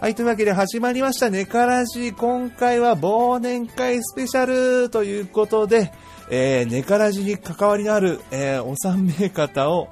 [0.00, 2.14] はい、というわけで始まりましたネカラジ。
[2.14, 5.92] 今回は忘年会スペシャルということで、
[6.30, 9.90] えー、ネカラジに関わりのある、えー、お三名方を、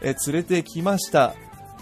[0.00, 1.34] えー、連れてきました。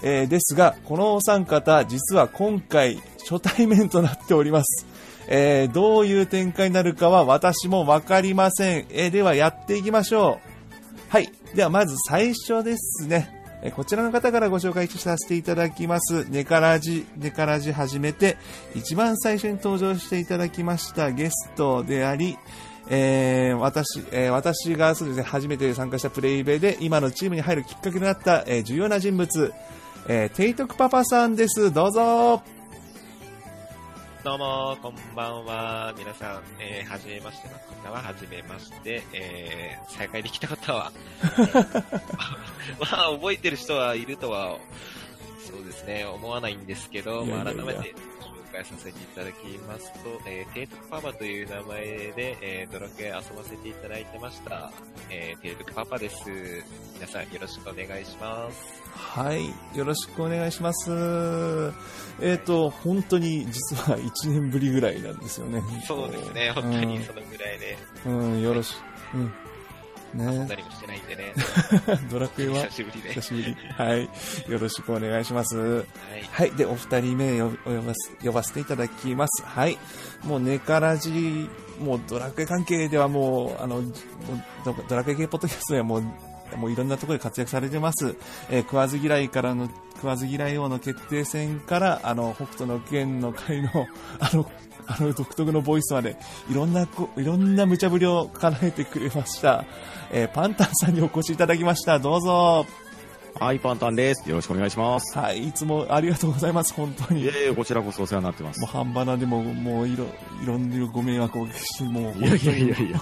[0.03, 4.85] えー、ですが、このお三方、実は今回初対面となっております。
[5.29, 8.87] えー、どういう展開になるかは私もわかりません。
[8.91, 11.11] えー、ではやっていきましょう。
[11.11, 11.31] はい。
[11.55, 13.38] ではまず最初ですね。
[13.63, 16.27] えこちらの方からご紹介させていただきます。
[16.31, 18.37] ネカラジ、ネカラジ始めて、
[18.75, 22.37] 一番最初に登場していただきましたゲストであり、
[22.91, 29.53] えー私、えー私がそうですね、初めて参加したプレイベで、今のチームに入るきっかけになった、えー重要な人物、
[30.07, 31.73] えーテイトクパパさんです。
[31.73, 32.58] どうぞ。
[34.29, 35.95] どうも、こんばんは。
[35.97, 40.93] 皆さん、えー、はじめましての方は、はじめまして、えー、再会できた方は、
[42.79, 44.59] まあ、覚えてる人はいるとは、
[45.51, 48.08] そうですね、思わないんですけど、いやいやいやまあ、改めて紹
[48.53, 51.85] 介させていただきますと、えー、テイトクパパという名前
[52.17, 54.73] で、えー、ドラクエ遊ばせていただいてました、
[55.11, 56.19] えー、テイトクパパです。
[56.95, 58.83] 皆さん、よろしくお願いします。
[58.93, 59.47] はい。
[59.77, 60.91] よろしくお願いします。
[62.21, 65.63] えっ、と、本当に実は1年ぶりぐらいなんですよね。
[65.87, 68.75] そうですね、本当にそのぐらいで、うん、うん、よろし、
[69.15, 69.33] うん。
[70.15, 71.33] ね何もしてないんでね、
[72.11, 72.65] ドラクエは？
[72.67, 73.09] 久しぶりで。
[73.15, 73.57] 久しぶり。
[73.77, 74.03] はい。
[74.51, 75.57] よろしくお願いします。
[75.59, 75.85] はい。
[76.31, 76.51] はい。
[76.53, 79.45] で、お二人目を呼ばす呼ばせていただきます。
[79.45, 79.79] はい。
[80.25, 81.49] もう、ネカラジ、
[81.81, 83.93] もうドラクエ関係ではもう、あの、もう
[84.65, 86.03] ドドラクエ系ポッドキャストではもう、
[86.57, 88.17] もういろんなところで活躍されてます。
[88.51, 93.71] えー食わず嫌いからの、食わず嫌い王の決定戦から、あの、北斗の剣の会の、
[94.21, 94.51] あの、
[94.89, 96.17] あの独特のボイスまで、
[96.51, 99.65] いろんなこ、いろんな無茶ぶりを叶えてくれました。
[100.11, 101.99] えーパンタンさんにお越しいただきました。
[101.99, 102.67] どうぞ。
[103.39, 104.29] はい、パンタンです。
[104.29, 105.17] よろしくお願いします。
[105.17, 107.23] はい、いつもありがとうございます、本当に。
[107.23, 108.71] いえいえ、こちらこそお世話になってますもう。
[108.71, 110.07] 半端なでも、もういろ、
[110.43, 113.01] いろんなご迷惑をおかけして、もう、いやいやいやいや。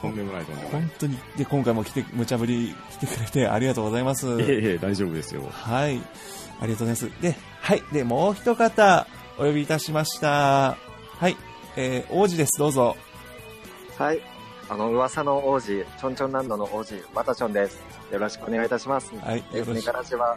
[0.00, 0.52] とんでもないと。
[0.72, 4.26] 本当に、で、今回も来て、無茶ぶり来てくれてありがとうございます。
[4.26, 5.42] いえいえ、大丈夫ですよ。
[5.52, 6.00] はい。
[6.60, 7.22] ありがとうございます。
[7.22, 7.82] で、はい。
[7.92, 9.06] で、もう一方、
[9.38, 10.76] お呼びいたしました。
[11.18, 11.36] はい。
[11.76, 12.58] えー、王子です。
[12.58, 12.96] どうぞ。
[13.98, 14.20] はい。
[14.68, 17.78] あの、噂の王子、ちょんちょんランドの王子、またちょんです。
[18.10, 19.14] よろしくお願いいたします。
[19.18, 19.38] はい。
[19.56, 19.86] よろしく。
[19.86, 20.36] カラジは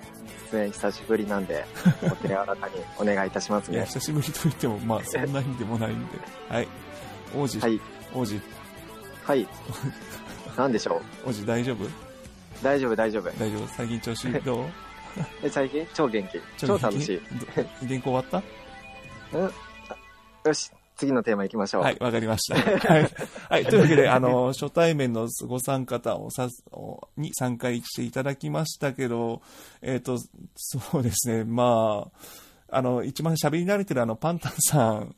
[0.52, 1.66] 出演久しぶりなんで、
[2.04, 3.86] お手柔らかにお願いいたしますいや、ね。
[3.88, 6.18] 久しぶりと言っても、まあ、 そんなにでもないんで。
[6.50, 6.68] はい。
[7.36, 7.80] 王子、はい。
[8.14, 8.40] 王子、
[9.24, 9.48] はい。
[10.58, 11.30] なんでしょう？
[11.30, 11.90] 王子大丈夫？
[12.62, 13.32] 大丈夫、大丈夫。
[13.40, 14.66] 大丈夫最近調子どう？
[15.44, 15.88] え、最近？
[15.94, 16.40] 超元気。
[16.58, 17.22] 超楽しい。
[17.40, 18.59] ど原稿終わっうん
[19.32, 21.84] よし、次のテーマ行きましょう。
[21.84, 22.94] たはい、わかりました。
[22.94, 23.10] はい。
[23.50, 29.42] はい、というわけで、あの、初対面のご参加方をさおに参加していただきましたけど、
[29.82, 30.18] えっ、と、
[30.56, 32.08] そうですね、ま
[32.70, 35.16] あ、あの、一番喋り慣れてるあの、パンタンさん、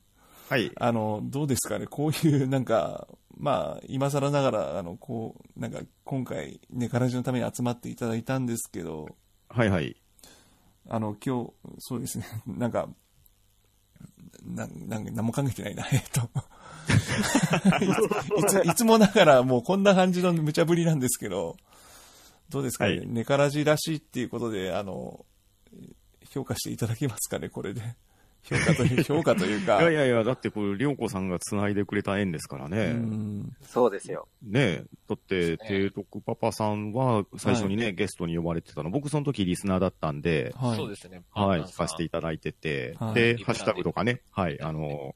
[0.50, 0.70] はい。
[0.76, 3.08] あの、どうですかね、こういう、なんか、
[3.38, 9.08] まあ、今更ながら、あの、こう、なんか、今回、ね、ガラジのために集まっていただいたんですけど、
[9.48, 9.96] はいはい。
[10.90, 12.90] あの、今日、そうですね、なんか、
[14.46, 16.30] ななんか何も考えてないな、 えっと。
[18.38, 21.58] いついつもながらもうこんな感じの無茶ぶりなんですけど、
[22.50, 23.08] どうですかね、はい。
[23.08, 25.25] ネカラジらしいっていうことで、あの、
[26.30, 27.81] 評価していただけますかね、これで。
[28.44, 29.81] 評価という、 評価というか。
[29.81, 32.94] いやいやいや、だってこれ、りょうこさんが繋いでくれた縁ですからうね。
[32.94, 34.28] んそうですよ。
[34.41, 34.84] ねえ。
[35.07, 38.90] だって、ね提督パパさんは最初にね、ゲストに呼ばれてたの。
[38.90, 40.78] 僕その時リスナーだったんで、はい。
[40.78, 41.24] そうですね。
[41.31, 45.16] はい、聞かせていただいてて、はいで、ハッシュタグとかね、はい、あの、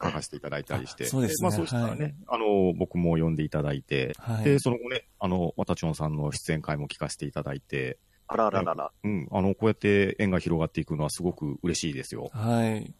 [0.00, 1.04] 書かせていただいたりして。
[1.04, 4.44] あそうですねまあそうしたらね、あの、僕も呼んでいただいて、はい。
[4.44, 7.98] で、その後ね、あの、わたちょんさんの出演会も聞かせていただいて、
[8.28, 8.92] あらららら。
[9.02, 12.30] うん、あの、こうやって縁が広がっていくのはすごく嬉しいですよ。
[12.32, 12.92] はい。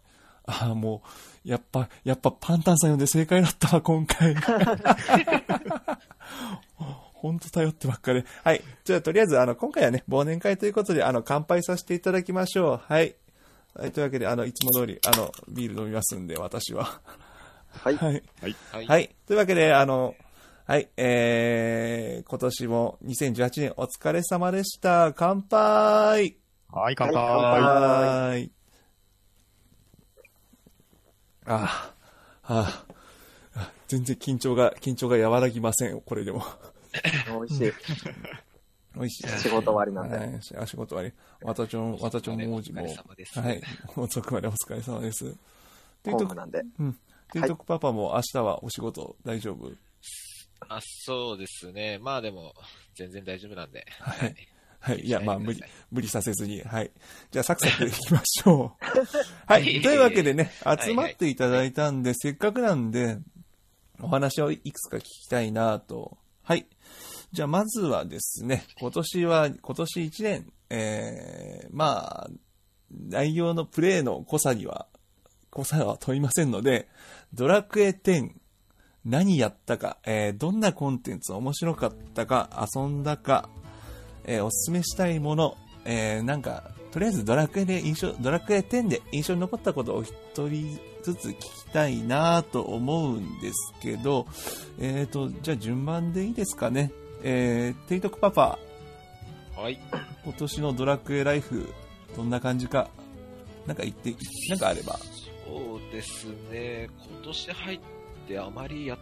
[0.47, 1.03] あも
[1.45, 4.35] う、やっぱ、やっぱパンタンさん呼んで正解だったわ、今回。
[6.75, 8.25] ほんと頼ってばっかり。
[8.45, 8.63] はい。
[8.85, 12.81] じゃあ、とりあえず、あの、今回はね、忘年会ということで、あの、乾杯させていただきましょう。
[12.83, 13.17] はい。
[13.75, 17.01] はい、というわけで、あの、いつも通り、あの、ビール飲みますんで、私は。
[17.69, 17.97] はい。
[17.97, 18.23] はい。
[18.41, 18.87] はい。
[18.87, 19.15] はい。
[19.27, 20.15] というわけで、あの、
[20.69, 25.15] はい、えー、今年も2018年お疲れ様でした。
[25.15, 26.37] 乾杯
[26.71, 27.15] はい、乾杯。
[27.15, 28.51] ははい。
[31.47, 31.95] ああ、
[32.43, 32.85] あ
[33.57, 36.45] あ、全然緊張が、緊張が和らぎません、これでも。
[37.29, 37.73] 美味しい。
[38.95, 39.29] 美味しい。
[39.39, 40.19] 仕事終わりなんで。
[40.19, 41.13] はい、あ仕事終わり。
[41.47, 43.41] わたちょん、わたちょん王子もお疲れ様です。
[43.41, 43.63] はい、
[43.97, 45.35] 遅くまでお疲れ様です。
[46.03, 46.63] テイトク、ホームなんで。
[46.79, 46.99] うん。
[47.33, 49.88] テイトクパパも明日はお仕事大丈夫？
[50.69, 51.99] あ、そうですね。
[52.01, 52.55] まあでも、
[52.95, 53.87] 全然大丈夫なんで。
[54.01, 54.37] はい。
[54.81, 55.01] はい。
[55.01, 55.61] いや、まあ、無理
[55.91, 56.63] 無理させずに。
[56.63, 56.91] はい。
[57.31, 58.85] じゃあ、サクサクいきましょう。
[59.47, 59.81] はい。
[59.81, 63.19] というわけでね、はい集まっていただいたんで、せっかくなんで、
[64.01, 66.19] お話をいくつか聞きたいなと。
[66.43, 66.67] はい。
[67.33, 72.31] じゃあ、まずはですね、今年は、今年1年、えー、まあ、
[72.91, 74.87] 内容のプレイの濃さには、
[75.51, 76.89] 濃さは問いませんので、
[77.35, 78.31] ドラクエ10、
[79.05, 83.49] 何やったか、えーどんなコンテンツ面白かったか、遊んだか、
[84.25, 94.27] えーおすすめしたいもの、えーなんか、とりあえずドラクエで印象、ドラクエ10で印象に残ったことを一人ずつ聞きたいなと思うんですけど、
[94.79, 96.93] えーと、じゃあ順番でいいですかね。
[97.23, 98.59] えー、テイトクパパ、
[99.57, 99.79] はい。
[100.25, 101.69] 今年のドラクエライフ、
[102.17, 102.89] どんな感じか、
[103.67, 104.15] なんか言って、
[104.49, 104.99] なんかあれば。
[105.47, 107.98] そうですね、今年入って
[108.37, 108.99] あまりやっ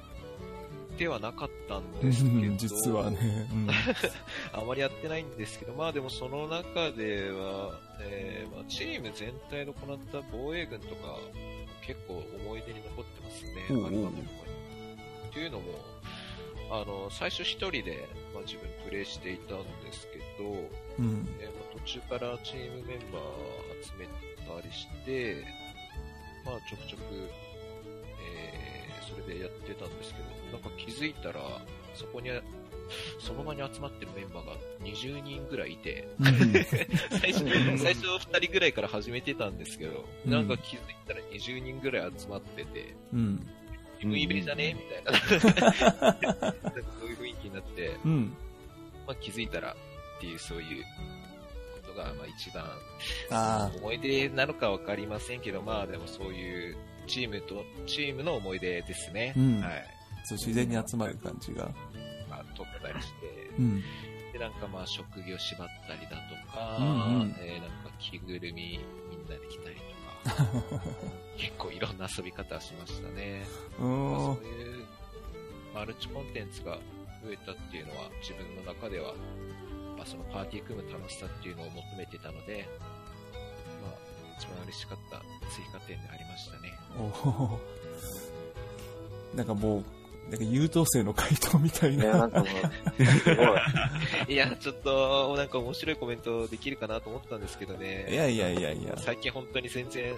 [0.98, 3.18] てはなかったんですけど、実はね。
[3.50, 3.68] うん
[4.52, 11.18] あまりやってないんですけど、まあでもその中では、えーまあ、チーム全体の行った防衛軍とか、
[11.86, 14.50] 結構思い出に残ってますね、おうおうアルバムとか
[15.24, 15.28] に。
[15.30, 15.72] っていうのも、
[16.70, 20.50] あの、最初一人で、まあ、自分プレイしていたんですけど、
[20.98, 21.28] うん。
[21.40, 25.44] えーまあ途中からチームメンバー集めたりして、
[26.44, 27.45] まあちょくちょく、えー
[29.08, 31.40] それでやってたんですけど、なんか気づいたら、
[31.94, 32.30] そこに、
[33.18, 34.52] その場に集まってるメンバーが
[34.84, 36.08] 20人ぐらいいて、
[37.20, 37.44] 最初、
[37.78, 43.46] 最初2人ぐらいから始めてたんですけど、うんなんか気づいたら20人ぐらい集まってて、うん。
[44.02, 46.12] 海イベじゃねみたいな。
[47.00, 48.36] そういう雰囲気になって、うん。
[49.06, 49.74] まあ気づいたら
[50.16, 50.84] っていうそういう
[51.82, 52.64] ことが、まあ一番
[53.30, 56.76] あ思い出なのかわかりませんけど、まあでもそういう
[57.06, 59.34] チームと、チームの思い出ですね。
[59.36, 59.72] うんはい。
[59.72, 61.70] あ、そう自然に集まる感じが。
[62.28, 63.82] まあ撮ったりして、うん。
[64.32, 68.78] で、なんかまあ職業縛ったりだとか、うんうんえーなんか着ぐるみ
[69.10, 69.76] みんなで着たり
[70.24, 70.46] とか、
[71.38, 73.46] 結構いろんな遊び方しましたね。
[73.78, 74.86] うまあそういう
[75.74, 76.78] マルチコンテンツが
[77.22, 79.14] 増えたっていうのは自分の中では、
[79.96, 82.95] まあ、そのパーティー組む楽しさっていうのを求めてたので、まあ、
[84.38, 85.18] 一番嬉しかった
[85.50, 86.74] 追加点でありましたね。
[86.98, 92.18] おーなんかもう、なんか優等生の回答みたいね、な。
[92.18, 94.32] なんかもう、 すごい。
[94.32, 98.08] いや、ちょっと、なんか面白いコメントできるかなと思ったんですけどね。
[98.10, 98.94] いやいやいやいや。
[98.96, 100.16] 最近本当に全然、も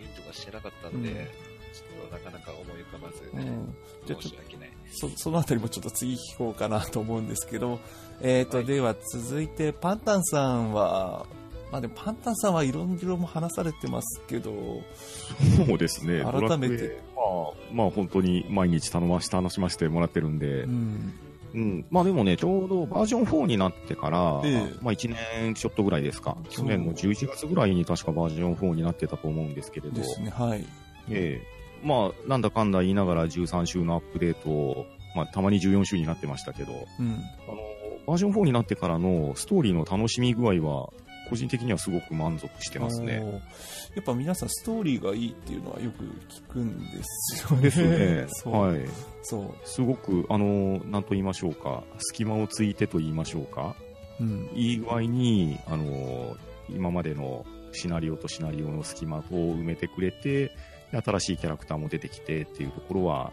[0.00, 3.74] ういいとかしてなかったんで、うんちょっとなかなか思い浮かばず、うん。
[4.04, 7.80] じゃあちょっ申し訳ないそ、そのあたりもちょっと次聞こうかなと思うんですけど、
[8.20, 11.26] えーと、はいでは続いて、パンタンさんは、
[11.72, 14.52] まあでもパンタンさんはいろいろも話されてますけど、
[15.66, 16.22] そうですね。
[16.22, 21.12] 改めてまあ、まあ本当に毎日頼まし、楽しませてもらってるんでう、ん。
[21.54, 21.86] うん。
[21.90, 26.36] まあでもね、ちょうどバージョン4になってから、ええまあ1年ちょっとぐらいですか。
[26.50, 30.64] 去年の11月ぐらいに確かバージョン4になってたと思うんですけれど、ですね、はい。
[31.08, 34.86] ええまあ、なんだかんだ言いながら13週のアップデートを、
[35.16, 37.18] まあ、たまに14週になってましたけど、うん。
[37.48, 37.56] あの、
[38.06, 40.90] バージョン4になってからのストーリーの楽しみ具合は、
[41.32, 43.40] 個人的にはすごく満足してますね。
[43.94, 47.62] やっぱ皆さんストーリーがいいっていうのはよく聞くんですよね。
[47.62, 48.26] ですね。
[48.52, 48.80] はい。
[49.22, 53.76] そすごく、あの、なんと言いましょうか、隙間をついてと言いましょうか、
[54.20, 54.24] う。
[54.24, 54.50] うん。
[54.54, 56.36] いい具合に、あの、
[56.68, 60.54] 今までのシナリオとシナリオの隙間を埋めてくれて、
[60.90, 63.32] で新しいキャラクターも出てきてっていうところは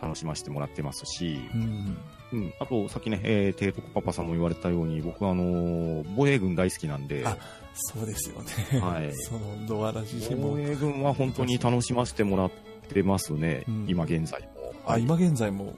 [0.00, 1.96] 楽しませてもらってますし、うん。
[2.32, 7.36] うん、あと、さっきね、えー、提督パパさんも言われたように、僕はあのー防衛軍大好きなんで、あ
[7.74, 8.80] そうですよね。
[8.80, 10.58] はい そのドアラジでも防。
[10.58, 12.50] 衛軍は本当に楽しませてもらっ
[12.88, 14.74] てますね、うん今現在も。
[14.86, 15.74] あ、今現在も。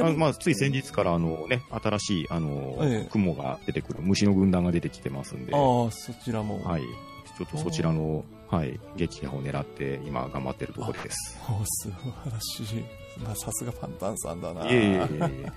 [0.00, 6.56] あまあ、つい先日から、あのね、新しい、あのーええ雲が出てくる、虫の軍団が出てきてますんで、はああ、そちらも。
[6.78, 6.82] い。
[7.38, 11.38] ちょっとそちらの、はい、撃破を狙って、今頑張ってるところです。
[11.48, 13.05] お素晴らしい。
[13.22, 14.66] まあ、さすがパンタンさんだな。
[14.70, 15.52] いえいえいえ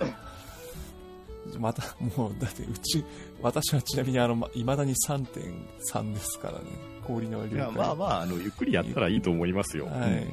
[1.59, 1.83] また、
[2.17, 3.03] もう、だって、うち、
[3.41, 6.65] 私はちなみに、あの、ま未だに3.3ですからね。
[7.07, 7.71] 氷のいや。
[7.71, 9.85] まあまあ、あの、ゆっくりやったらいいと思いますよ。
[9.87, 10.27] はい。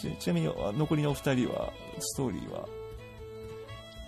[0.00, 1.70] ちちなみに、あ残りのお二人は、
[2.00, 2.66] ストーリーは？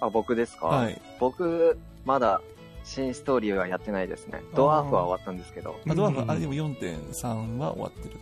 [0.00, 0.66] あ、僕ですか？
[0.69, 1.00] はい。
[1.21, 2.40] 僕、まだ、
[2.85, 4.43] 新ストーリーはやってないですね。
[4.55, 5.78] ドワーフは終わったんですけど。
[5.88, 8.14] あドワーフ、うんあれでも4.3は終わってる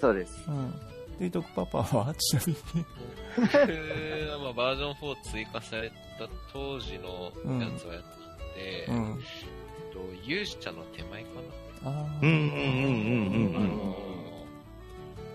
[0.00, 0.44] そうです。
[0.44, 0.52] と。
[0.52, 0.74] うん。
[1.18, 2.84] デイトクパパは、ちなみに。
[3.36, 5.94] 僕はまあバージョン4追加された
[6.52, 8.02] 当時のやつをやっ
[8.54, 9.18] てて、うん。
[9.18, 11.28] えっと勇者の手前か
[11.84, 12.18] なああ。
[12.22, 13.74] うんうんうんうんうんうんあのー、なん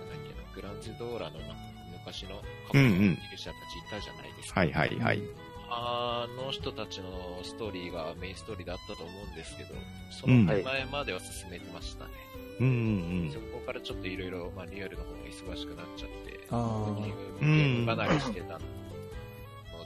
[0.10, 1.56] だっけな、グランズドーラのな
[2.00, 2.30] 昔の
[2.68, 4.60] 過去のうんうん勇者たちいたじゃないですか。
[4.62, 5.22] はいはいはい。
[5.70, 9.74] ああの人たちのストーリーがメインストーリーだったと思うんですけど、
[10.12, 12.12] その手前までは進めてましたね。
[12.33, 15.18] うんうんそこからちょっといろいろ、まあ、リアルの方が
[15.56, 18.60] 忙しくなっちゃって、あゲーうんム離れしてたの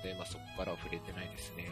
[0.03, 1.69] で、まあ、そこからは触れてないですね。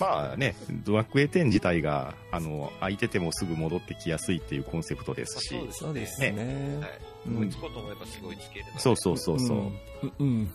[0.00, 6.78] まあね、ドラクエ10自体が、あの、空いててもすぐ戻ってきやすいっていうコンセプトですし、そうですそうですね。
[6.80, 6.90] はい。
[7.28, 8.66] うん追いつこうと思えばすごいつける。
[8.78, 9.58] そうそうそうそう。
[9.58, 9.72] うん。
[10.18, 10.50] うん。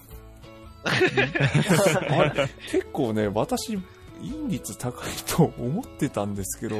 [0.84, 0.90] あ
[2.34, 3.80] れ結構ね、私、
[4.22, 6.78] 引率高いと思ってたんですけど、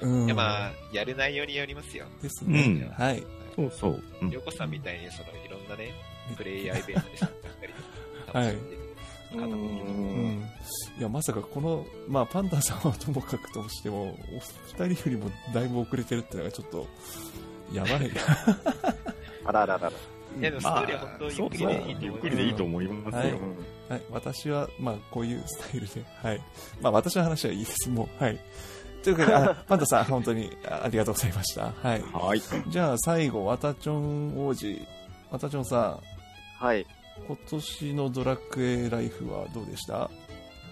[0.00, 0.24] うん。
[0.26, 2.06] いや、まあ、やる内容によりますよ。
[2.22, 2.64] ですね。
[2.64, 3.22] うんはい。
[3.56, 4.02] そうそう。
[4.22, 5.92] うんりょうこさんみたいに、その、いろんなね、
[6.36, 7.72] プレイヤーイベントで参加したり
[8.26, 8.86] とか、はい楽しんでる
[9.36, 10.46] 方も
[10.98, 16.86] いや、まさかこの、まあ、パンダさんはともかくとしても、お二人よりもだいぶ遅れてるってのがちょっと、
[17.72, 18.10] やばい。
[19.44, 19.92] あらららら。
[20.38, 23.20] いやでもストーリーは本当ゆっくりでいいゆっくりでいいと思いますよ。
[23.20, 23.56] はいうん
[23.88, 26.40] はい、私は、まあ、こういうスタイルで、はい。
[26.80, 28.38] まあ、私の話はいいです、もう、はい。
[29.02, 31.72] というわけで、あパンダさん、本当にあありがとうございました。
[31.82, 32.02] はい。
[32.12, 32.42] はい。
[32.68, 34.80] じゃあ、最後、ワタチョン王子。
[35.30, 35.98] ワタチョンさ
[36.60, 36.82] ん、はい。
[36.82, 36.86] い
[37.26, 40.10] 今年のドラクエライフはどうでした？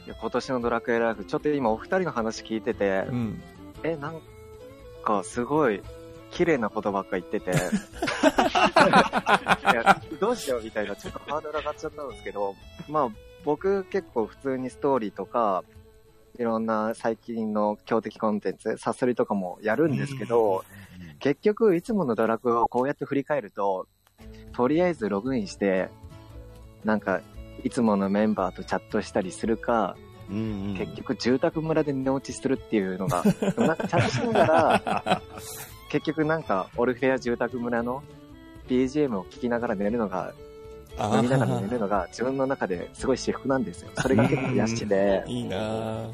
[0.06, 3.42] や今年のドラクエライフ、ちょっと今お二人の話聞いててう、ん。
[3.82, 4.20] え、なん
[5.04, 5.82] かすごい
[6.30, 7.52] 綺麗なことばっか言ってて、
[10.20, 12.54] どうしようみたいな、ちょっとハードル上がっちゃったんですけど、
[12.88, 13.08] まあ
[13.44, 15.62] 僕結構普通にストーリーとか、
[16.38, 20.64] いろんな最近の強敵コンテンツ、サソリとかもやるんですけど、
[21.18, 23.88] 結局いつものドラクエをこうやって振り返ると、
[24.52, 25.88] とりあえずログインして、
[26.84, 27.20] なんか、
[27.64, 29.96] いつものメンバーとチャットしたりするか、
[30.30, 30.76] うんうん。
[30.76, 33.24] 結局住宅村で寝落ちするっていうのが、
[33.56, 35.22] なんかチャットしながら、
[35.90, 38.02] 結局なんかオルフェア住宅村の
[38.68, 40.34] BGM を聴きながら寝るのが、
[40.98, 43.90] あ飲みながら寝るのが自分の中ですごい私服なんですよ。
[43.96, 46.10] それが結構癒しで、 いいな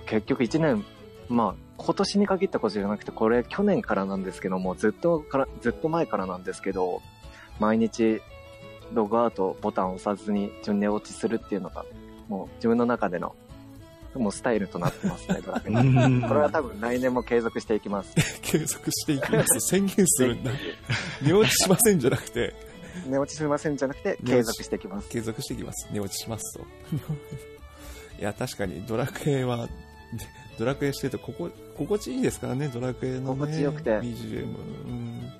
[0.00, 0.84] 結局1年、
[1.28, 7.02] まあ今年に限ったことじゃなくて、これ去年からなんですけども、ずっとから、ずっと前からなんですけど、
[7.58, 8.20] 毎日
[8.92, 11.84] ログアウトボタンを押さずに順寝落ちするっていうのが、
[12.28, 13.34] もう自分の中での、
[14.14, 18.14] もうスタイルとなってますね、ドラクエ うんこれは多分来年も継続していきます。
[18.42, 19.60] 継続していきます。
[19.60, 20.52] 宣言するんだ。
[21.22, 22.54] 寝落ちしませんじゃなくて、
[23.06, 25.08] 寝落ちしませんじゃなくて、継続していきます。
[25.08, 25.88] 継続していきます。
[25.90, 26.66] 寝落ちしますと。
[28.22, 29.68] いや、確かにドラクエは、
[30.56, 33.40] ドラクエしてるとここ心地いいですからね、ドラクエのね。
[33.40, 34.44] 心地よくて BGM。
[34.44, 34.46] う
[34.92, 35.32] ん。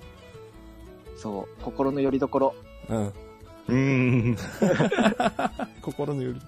[1.17, 2.53] そう、心の拠り所。
[2.89, 3.13] うん。
[3.69, 4.37] うん。
[5.81, 6.41] 心のより。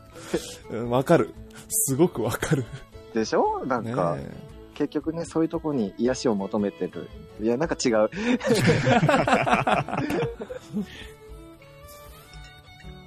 [0.72, 1.34] うんわかる。
[1.70, 2.66] すごくわかる。
[3.14, 3.66] でしょ？
[3.66, 4.18] なんねか、
[4.74, 7.08] 結局ね、そういうとこに癒しを求めてる。
[7.42, 8.10] いや、なんか違う。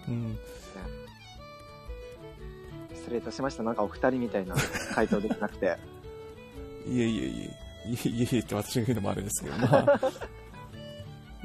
[0.08, 0.38] うん。
[3.08, 3.62] 失礼いたしました。
[3.62, 4.54] なんかお二人みたいな
[4.94, 5.76] 回答できなくて。
[6.86, 7.50] いえいえい
[7.86, 7.90] え。
[7.90, 10.00] いえいえいえって私が言うのもあれですけど、まあ。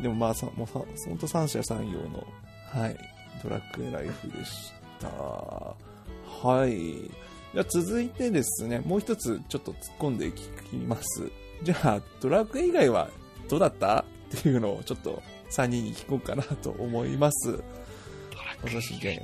[0.01, 0.73] でもまあ、さもうさ、
[1.07, 2.25] ほんと三者三様の、
[2.71, 2.97] はい、
[3.43, 5.07] ドラクエライフでした。
[5.07, 6.71] はい。
[6.73, 11.29] じゃあ続いてですね、もう一つちょっと突っ込んで聞きます。
[11.61, 13.09] じゃあ、ドラクエ以外は
[13.47, 14.03] どうだった？
[14.35, 17.63] っていうのをちょっと3人に聞こうかなと思います。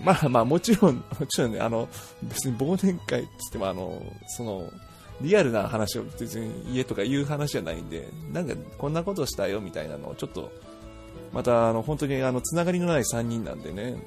[0.03, 1.87] まあまあもちろん、もちろんね、あの、
[2.23, 4.71] 別に忘年会って言ってもあの、その、
[5.21, 10.51] リアルな話を別に家とか言う話じゃないんで、なんかこんなことしたよみたいなのをちょっと、
[11.33, 14.01] またあの、本当にあの、つながりのない3人なんでね、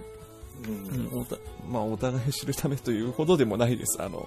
[0.67, 1.21] うんうん。
[1.21, 1.37] おた
[1.69, 4.03] まあお互い知るためというほどでもないです。
[4.03, 4.27] あの、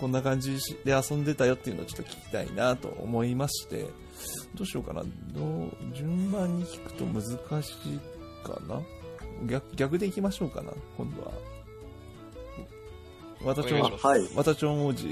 [0.00, 3.86] こんな感じで遊んでたよっていうのをちょっと聞きたいなと思いまして、
[4.54, 5.02] どうしようかな。
[5.02, 7.22] どう、順番に聞くと難
[7.62, 8.80] しいかな
[9.46, 11.32] 逆、逆でいきましょうかな、今度は。
[13.44, 14.28] わたちょんお願いし、ますはい。
[14.36, 15.06] わたちょん王子。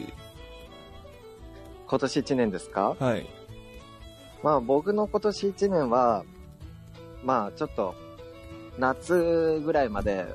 [1.87, 2.97] 今年1年ですか？
[2.99, 3.27] はい。
[4.43, 6.25] まあ僕の今年1年は、
[7.25, 7.95] まあちょっと、
[8.79, 10.27] 夏ぐらいまで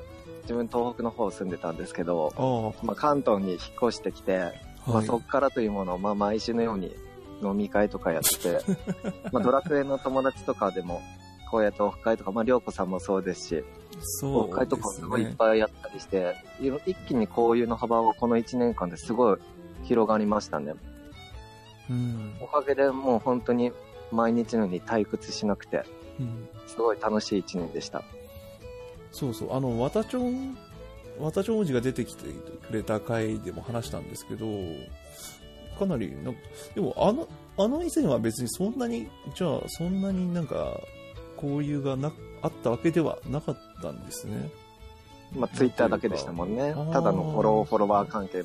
[0.42, 4.52] 自分東北の方住んでたんですけど、あまあ関東に引っ越してきて、あ、
[4.86, 5.06] まあ、はい。
[5.06, 6.94] そっからというものを、まあ、毎週のように
[7.42, 8.60] 飲み会とかやって、
[9.32, 11.02] まあ、ドラクエの友達とかでも、
[11.50, 13.64] こうやってオフ会とか、まあ、りょうこさんもそうですし、
[14.00, 15.34] そうとかもいいっね。
[15.38, 16.34] ぱいやったりして、
[16.86, 19.38] 一気に交友の幅をこの1年間ですごい
[19.84, 20.74] 広がりましたね。
[21.90, 22.36] うん。
[22.40, 23.72] おかげでもう本当に
[24.12, 25.84] 毎日のように退屈しなくて、
[26.20, 28.02] うんすごい楽しい1年でした。
[29.10, 30.56] そうそう、あの、わたちょん、
[31.18, 32.24] わたちょん王子が出てきて
[32.66, 34.46] くれた回でも話したんですけど、
[35.78, 36.40] かなりなんか、
[36.74, 37.26] でもあの、
[37.56, 40.78] あの以前は別にそんなに、じゃあそんなになんか、
[41.42, 44.50] 交友がな、あったわけではなかったんですね。
[45.36, 46.74] まあ、ツイッターだけでしたもんね。
[46.92, 48.44] ただのフォロー、フォロワー関係の。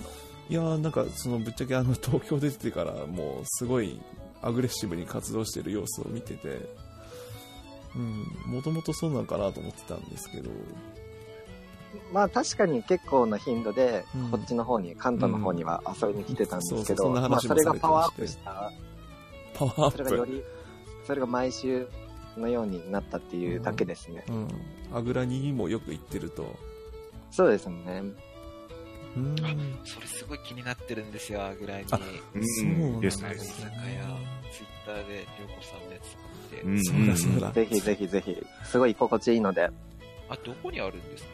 [0.49, 4.01] いやーなんかそのぶっちゃけあの東京出てからもうすごい
[4.41, 6.69] アグレッシブに活動してる様子を見てて
[7.95, 10.49] うんもともとそうなんかなと思ってたんですけど。
[12.11, 18.71] まあ確かに結構な頻度でうん、こっちの方に、関東の方には遊びに来てたんですけど、そうそうそんな話まあそれがパワーアップした、
[19.53, 20.43] パワーアップ、それがより、
[21.05, 21.87] それが毎週
[22.37, 24.23] のようになったっていうだけですね。
[24.29, 24.47] うん、
[24.93, 26.55] アグラにもよく行ってると。
[27.31, 28.03] そうですね。
[29.15, 29.35] うん。
[29.43, 31.87] あそれすごい気になってるんですよ、ぐらいに。
[31.91, 31.99] あ
[32.33, 32.47] うん。
[32.47, 33.33] そうなんですね。
[33.33, 33.37] 居。
[33.37, 33.53] 酒屋、
[34.51, 36.17] ツイッターで、りょうこさんのやつ
[36.51, 36.63] 見て。
[36.63, 36.83] うん。
[36.83, 37.51] そうだそうだ。
[37.51, 39.69] ぜひぜひぜひ、すごい居心地いいので、
[40.29, 41.29] あ、どこにあるんですか？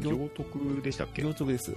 [0.00, 1.22] 行徳でしたっけ？
[1.22, 1.74] 行徳です。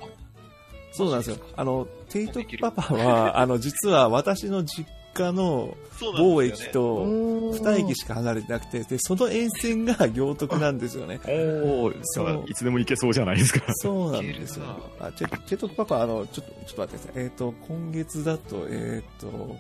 [0.92, 1.38] そうなんですよ。
[1.56, 13.62] あのテイトクパパはあの実は私の実家のそう某駅と2 2駅しか離れてなくてでその沿線が行徳なんですよね おお、いつでも行けそうじゃないですか。
[13.76, 14.66] そうなんですよ。
[15.00, 17.24] あ、チェ、チェトクパパ、あの、ちょっと、ちょっと待ってください。
[17.24, 19.56] えっ、と、今月だと、えっ、と、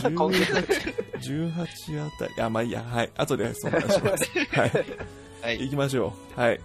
[0.00, 0.52] じゅ今月
[1.30, 3.10] 18あたり、あ、まあいいや、はい。
[3.16, 4.30] 後でその話します。
[4.52, 4.70] はい。
[5.42, 5.60] はい。
[5.60, 6.40] 行きましょう。
[6.40, 6.60] はい。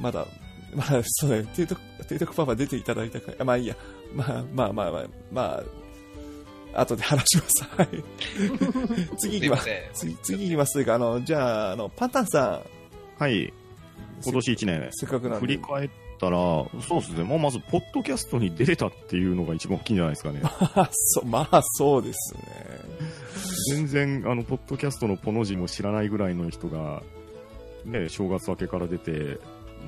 [0.00, 0.26] まだ、
[0.74, 1.46] まあ、そうだね。
[1.54, 3.76] テイトク、テイトクパパ出ていただいたから、あまあいいや。
[4.14, 5.62] まあ、まあまあまあ、まあ、
[6.74, 7.64] 後で話します。
[7.76, 7.88] はい。
[9.18, 9.68] 次行きます。
[9.94, 10.72] 次、次行きます。
[10.74, 12.62] というか、あの、じゃあ、あの、パンタンさ
[13.18, 13.44] はい。
[13.44, 13.52] ん。
[14.24, 15.58] 今年1年、せっかくなんで振り。
[15.58, 15.90] 返っ
[16.20, 17.24] たら、そうですね。
[17.24, 20.40] まあ、まず、ポッドキャストに出れたっていうのが一番大きいんじゃないですかね。
[20.42, 22.40] あ、 そう、まあ、そうですね。
[23.70, 27.02] 全然、あの、ポッドキャストのポの字も知らないぐらいの人が、
[27.84, 29.38] ね、正月明けから出て、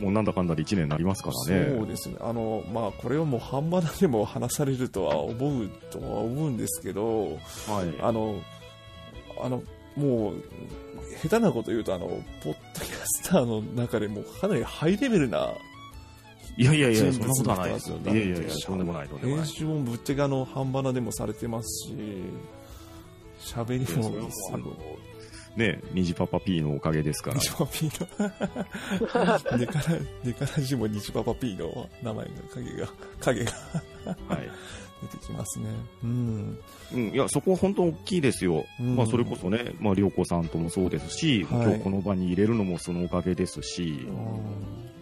[0.01, 1.75] もうなんだかんだで1年になりますからね。
[1.79, 2.17] そうですね。
[2.21, 8.03] あの、まあ、これをもう半端でも話されるとは思うとは思うんですけど、はい。
[8.03, 8.41] あの、
[9.43, 9.63] あの、
[9.97, 10.43] もう、
[11.23, 15.53] 下手なこと言うと、あの、ポッドキャスターの中でもかなりハイレベルな
[16.57, 17.91] いやいやいや、人そんなことはないです。
[17.91, 19.45] 物の人なんいやいやいや、とんでもない、とんでもない。
[19.45, 21.95] 編集もぶっちゃけあの、半端でもされてますし、
[23.55, 24.31] 喋りも。
[25.57, 27.37] ね、虹パパ P のおかげですから。
[27.37, 27.91] ニジパパ P
[29.51, 32.89] の、ネカラ、ネカラジもニジパパ P の名前が、影が、
[33.21, 33.53] 影が
[34.29, 34.51] はい。
[35.03, 35.67] 出てきますね。
[36.05, 36.59] うん。
[36.95, 38.65] うん、いや、そこは本当大きいですよ。
[38.81, 44.07] うんまあ、それこそね、まあ、良子さんともそうですし、はい今日この場に入れるのもそのおかげですし、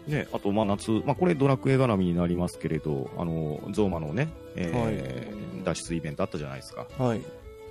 [0.06, 6.86] ね、あと、まあ、夏、まあ、これドラクエ絡みになりますけれど、あの、ゾーマのね、えー脱出イベントあったじゃないですか。
[6.98, 7.22] はい。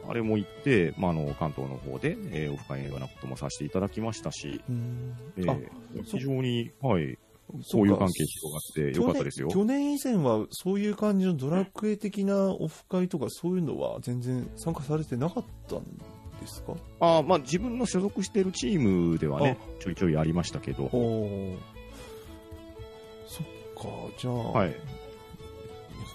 [0.08, 5.14] あれも行って、まあ、あの、関東の方で、えーオフ会のようなこともさせていただきましたし、うん。
[5.38, 5.70] えー
[6.06, 7.18] 非常に、はい、
[7.62, 9.50] そそういう関係広がってよかったですよ。
[9.50, 15.84] 去年以前はそういう感じのドラクエ的なオフ会とかそういうのは全然参加されてなかったん
[16.42, 16.74] ですか？
[17.00, 20.90] あーまあ、自分の所属しているチームではね、ちょいちょいありましたけど、
[23.28, 23.90] そっか。
[24.18, 24.76] じゃあ、はい。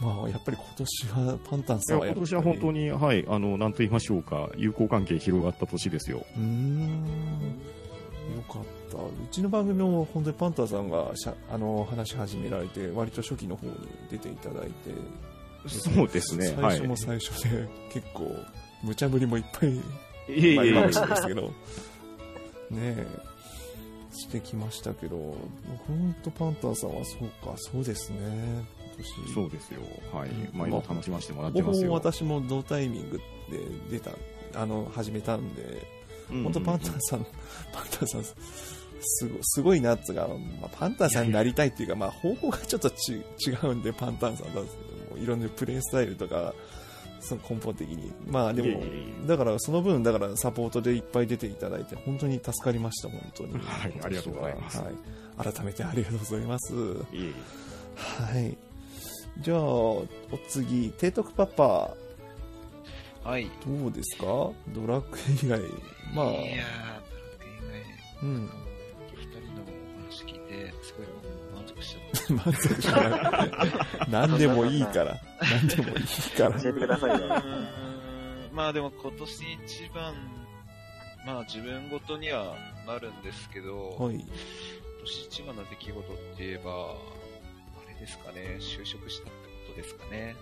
[0.00, 6.24] まあやっぱり今年はパンタンさんは今年は本当に、はい、あの、なんと言いましょうか、友好関係広がった年ですよ。
[6.36, 6.88] うーん。
[8.36, 8.98] よかった。
[8.98, 13.72] うちの番組も本当にパンタンさんがしゃあの話し始められて割と初期の方に
[14.10, 14.92] 出ていただいて。
[15.66, 16.78] そうですね、はい。
[16.78, 18.32] 最初も最初で結構
[18.82, 19.80] 無茶ぶりもいっぱいい
[20.28, 21.50] えいですけど、ね
[22.80, 23.06] え、
[24.12, 25.16] してきましたけど、
[25.86, 29.34] 本当パンタンさんはそうか、そうですね、今年。
[29.34, 29.80] そうですよ。
[30.12, 30.28] はい。
[30.28, 31.92] うん毎度楽しませてもらってますよ。
[31.92, 33.22] 私も同タイミングで
[33.90, 34.10] 出た、
[34.54, 35.62] あの、始めたんで、
[36.30, 37.26] うん本当パンタンさん、
[37.72, 38.34] パンタンさん、す
[39.28, 40.28] ごすごいなっつうか、
[40.60, 44.66] まあ、パンタンさんになりたいっていうか、まあ、方法がちょっとち違うんで、パンタンさんだも
[45.16, 46.54] ういろんなプレイスタイルとか、
[47.20, 48.12] その根本的に。
[48.26, 48.80] まあでも
[49.26, 53.52] だからその分、だからサポートでいっぱい出ていただいて、本当に助かりました、本当に。
[53.54, 55.52] はいありがとうございますはい。
[55.52, 56.74] 改めてありがとうございます。
[56.74, 57.32] いえいえ
[57.96, 58.58] はい。
[59.40, 60.06] じゃあ、お
[60.48, 61.94] 次、提督パパ、
[63.24, 63.50] はい。
[63.66, 64.24] どうですか？
[64.68, 65.60] ドラクエ以外。
[66.14, 67.84] まあ、いやー、ドラクエ
[68.22, 68.44] うん。
[68.44, 71.06] 以外、二人のお話聞いて、すごい
[71.54, 74.10] 満足しちゃっ 満足じゃない。
[74.10, 75.20] 何でもいいから。
[75.40, 76.04] 何でもいい
[76.36, 76.60] から。
[76.60, 77.18] 教えてくださいた。
[77.18, 77.26] よ。
[77.26, 79.30] うーんまあでも今年
[79.66, 80.14] 一番、
[81.26, 84.14] まあ自分ごとにはなるんですけど、はい。
[84.14, 84.24] 今
[85.04, 86.96] 年一番の出来事って言えば、
[88.00, 90.36] ですかね、就職したってことですかね。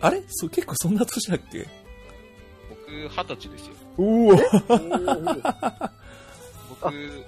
[0.00, 0.22] あれ？
[0.28, 1.66] そう、結構そんな年だっけ？
[2.68, 3.74] 僕、二十歳ですよ。
[3.98, 4.30] おお
[6.80, 7.24] 僕、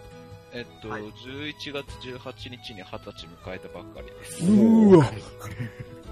[0.52, 4.44] えっと、はい11月18日に20歳迎えたばっかりです。
[4.44, 5.12] うわ。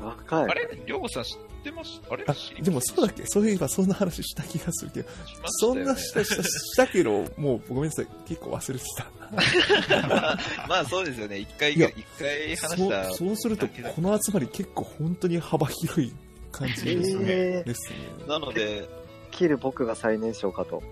[0.02, 0.44] 若い。
[0.44, 0.68] あれ？
[0.86, 2.14] りょうごさん知ってました？
[2.14, 2.24] あれ？
[2.26, 3.24] あ、でもそうだっけ？
[3.26, 8.06] そういえばそんな話した気がするけど、しまそんなした、した、したけど、もうごめんなさい。
[8.26, 9.06] 結構忘れてた。
[10.68, 11.38] まあそうですよね。
[11.38, 13.14] 一回、いや一回話そうした。
[13.14, 16.12] そうすると、この集まり結構本当に幅広い
[16.52, 17.24] 感じですね。
[17.28, 17.96] えーですね。
[18.28, 18.88] なので、
[19.32, 20.82] 切る僕が最年少かと。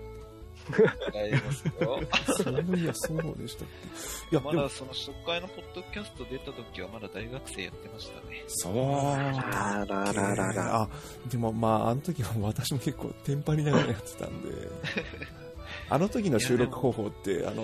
[1.13, 1.73] 違いますよ。
[2.43, 3.67] そういや、そうでしたっ
[4.29, 4.35] け。
[4.35, 8.43] いや、まだ、その初回のポッドキャスト出た時はまだ大学生やってましたね。
[8.47, 10.81] そうあらららら。
[10.81, 10.89] あ、
[11.29, 14.49] でもまあ、あの時は私も結構テンパりながらやってたんで、
[15.89, 17.63] あの時の収録方法って、あの、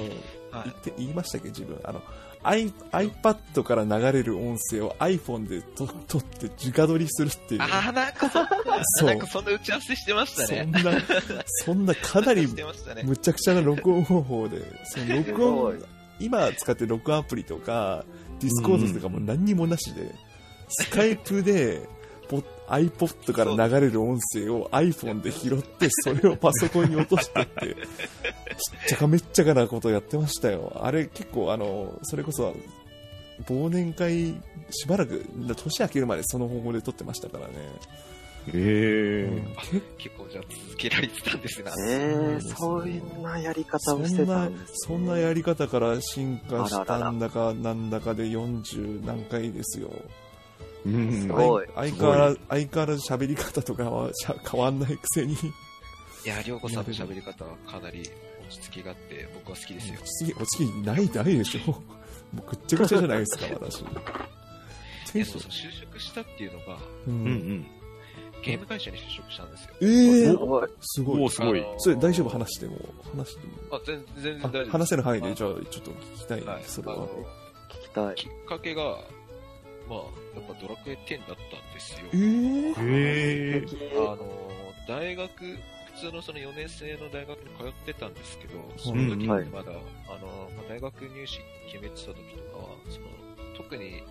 [0.51, 1.47] は言って言いましたっけ？
[1.49, 1.79] 自分。
[1.83, 2.01] あの、
[2.43, 7.61] I、iPad から流れる音声を iPhone でと撮って直撮りするっていう。
[7.61, 8.49] ああ、なんかそんな、
[8.83, 10.69] そうなんかそんな打ち合わせしてましたね。
[10.73, 11.01] そんな、
[11.45, 12.47] そんなかなり。
[13.03, 15.83] むちゃくちゃな録音方法で、その録音い、
[16.19, 18.03] 今使ってる録音アプリとか、
[18.39, 20.13] ディスコードとかも何にもなしで、
[20.69, 22.00] スカイプで、ポ
[22.71, 27.75] iPod から流れる音声を iPhone で拾って、 それをパソコンに落としてって、ちっ
[28.87, 30.79] ちゃかめっちゃかなことやってましたよ。
[30.81, 32.55] あれ結構あの、それこそ、
[33.45, 34.35] 忘年会、
[34.69, 37.53] しばらく、年明けるまでその方法で撮ってましたからね。
[38.47, 41.71] ええうん結結構じゃあ続けられてたんですが。
[41.87, 49.91] えー、そういうなやり方をしてたんです、そんなやり方から進化したんだかなんだかで40何回ですよ。
[50.85, 55.37] うんすごい相変わらず、相変わらず喋り方とかはしゃ変わんないくせに、い
[56.25, 58.01] や、りょうこさんの喋り方はかなり
[58.47, 59.95] 落ち着きがあって、僕は好きですよ。
[60.19, 61.71] 次、お次ない、ないでしょ。
[62.33, 63.81] もうぐっちゃぐちゃじゃないですか、私。
[65.15, 66.79] いやそうそう、就職したっていうのが、ン。
[67.07, 67.17] ううん
[67.59, 67.67] ん
[68.43, 69.69] ゲーム会社に就職したんですよ。
[69.81, 70.69] ええすごい。
[70.81, 71.29] すごい。
[71.29, 71.59] すごい。
[71.59, 72.77] あのーそれ大丈夫話しても、
[73.15, 73.53] 話しても。
[73.77, 74.69] あ、全全然大丈夫。
[74.71, 76.95] 話せる範囲で、まあじゃあちょっと聞きたいはい、それは。
[76.97, 78.15] 聞きたい。
[78.15, 78.97] きっかけが、
[79.91, 82.07] まあ、やっぱドラクエ10だったんですよ。
[82.13, 84.49] ええええあの、
[84.87, 89.73] 大学、普通のその4年生の大学に通ってたんですけど、その時まだ、
[90.07, 93.07] あの、まあ、大学入試決めてた時とかは、その、
[93.57, 94.01] 特に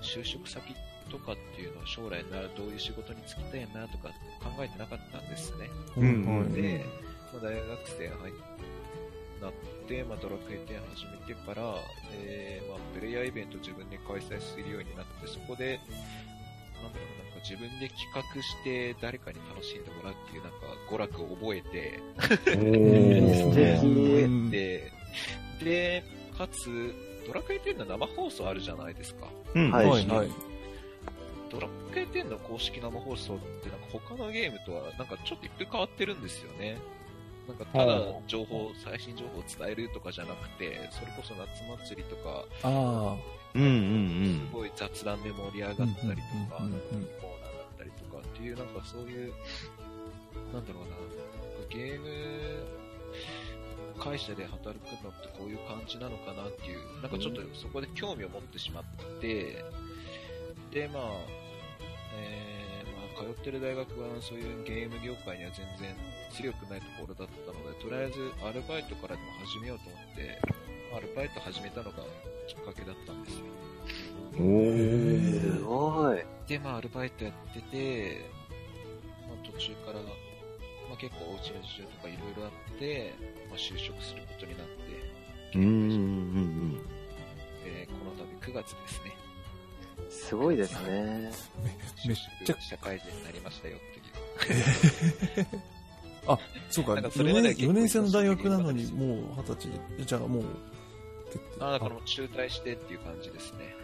[0.00, 0.74] 就職先
[1.10, 5.68] とかっていうのは将来な、どういう仕事に就きたいなとかって考えてなかったんですね。
[5.98, 6.40] うん。
[6.40, 6.86] はいで、
[7.30, 8.34] まあ、大学生入っ
[9.40, 11.74] なって、まあ、ドラクエ10始めてから、
[12.22, 15.80] えーまあ、プレイヤーイベント自分で開催するようになって、そこで、
[16.82, 22.40] なんだろう、なんか自分で企画して誰かに楽しんでもらうっていうなんか娯楽を覚えて、 覚
[24.50, 24.92] えて、
[25.64, 26.04] で、
[26.36, 26.94] かつ、
[27.26, 29.26] ドラクエ10の生放送あるじゃないですか。
[29.54, 30.30] うんはいはい、はい。
[31.50, 36.78] ドラクエ10の公式生放送ってなんか他のゲームとはなんかちょっと一風変わってるんですよね。
[37.50, 43.16] なんかただ情報、最新情報を伝えるとかじゃなくて、それこそ夏祭りとか、あ
[43.54, 49.32] うんうんすごい雑談で盛り上がったりとか、コーナーだったりとかっていうなんかそういう、
[50.54, 50.96] なんだろうな、
[51.68, 52.06] ゲーム
[53.98, 58.84] 会社で働くのってこういう感じなのかなっていう、なんかちょっとそこで興味を持ってしまっ
[59.20, 59.64] て、
[60.70, 61.02] で、まあ、
[62.14, 65.96] えーまあ、通ってる大学はそういうゲーム業界には全然
[66.30, 70.38] 強くないところだったので、とりあえずアルバイトからでも始めようと思って、
[70.96, 72.02] アルバイト始めたのが
[72.48, 73.44] きっかけだったんですよ。
[74.38, 75.58] うん。
[75.58, 76.24] すごい。
[76.46, 78.24] で、まあ、アルバイトやってて、
[79.28, 80.00] まあ、途中から、
[80.88, 83.14] まあ、結構お家の事情とかいろいろあって、
[83.48, 86.80] まあ、就職することになって、うんうんうん
[87.64, 89.12] えーこの度9月ですね、
[90.08, 91.30] すごいですね。
[92.06, 93.80] め 就っちゃ職社会人になりましたよっ
[95.34, 95.46] ていう。
[96.70, 100.44] そうか、なんかそ4れまで年4年生の大学なのに、もう二十歳で、じゃあもう、
[101.32, 103.74] 決定あだからもう中退してっていう感じですね。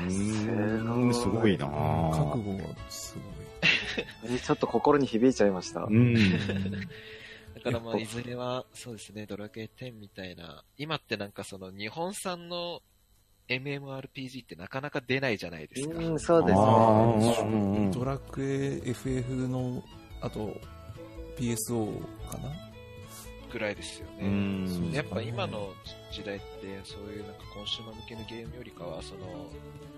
[0.00, 1.06] うん。
[1.06, 3.16] うん、すごいな覚悟がす
[4.24, 5.82] えちょっと心に響いちゃいました。
[5.82, 6.14] うん。
[6.14, 6.22] ごい。
[7.56, 12.82] だからまあ、いずれは、そうですね、ドラクエ10みたいな、今ってなんかその日本産の
[13.48, 15.98] MMORPG ってなかなか出ないじゃないですか。
[15.98, 17.90] うん、そうですあね。
[17.92, 19.82] ドラクエ FF の、
[20.20, 20.54] あと、
[21.36, 22.50] PSO かな？
[23.50, 24.28] くらいですようね。
[24.28, 24.90] ん。
[24.92, 25.72] やっぱ今の
[26.10, 26.44] 時代って、
[26.84, 29.20] そういうなんかコンシューマー向けのゲームよりかは、その、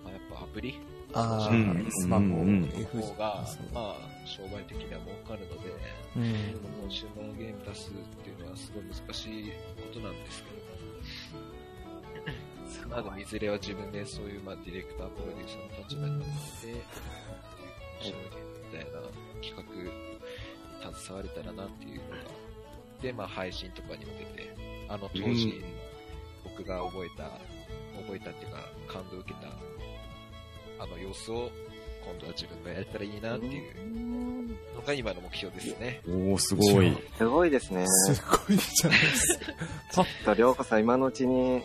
[0.04, 0.78] まあ、やっぱアプリ？
[1.14, 1.86] ああ、うん。
[1.90, 5.72] スマホ、の方がまあ、商売的には儲かるので、
[6.16, 6.22] うん。
[6.82, 10.50] コンシューマーゲーム出すっていうのはすごい難しいことなんですけ
[12.84, 16.74] ど、まあでもいずれは自分でそういう、まあ、ディレクター、プロデューサーの立場になって、面白い
[18.02, 18.20] ゲーム
[18.70, 19.00] みたいな
[19.40, 19.62] 企画、
[20.80, 22.16] 携われたらなっていうのが、
[23.02, 24.54] で、まあ配信とかにも出て、
[24.88, 25.62] あの当時、
[26.44, 27.24] 僕が覚えた、
[28.00, 29.48] 覚えたっていうか、感動を受けた、
[30.82, 31.50] あの様子を、
[32.08, 36.00] 今度は自分がやれたらいいなっていうのが今の目標ですね。
[36.06, 36.96] おー、すごい。
[37.18, 37.86] すごいですね。
[37.86, 40.06] すごいじゃないですか。
[40.24, 41.62] と、りょうこさん、今のうちに、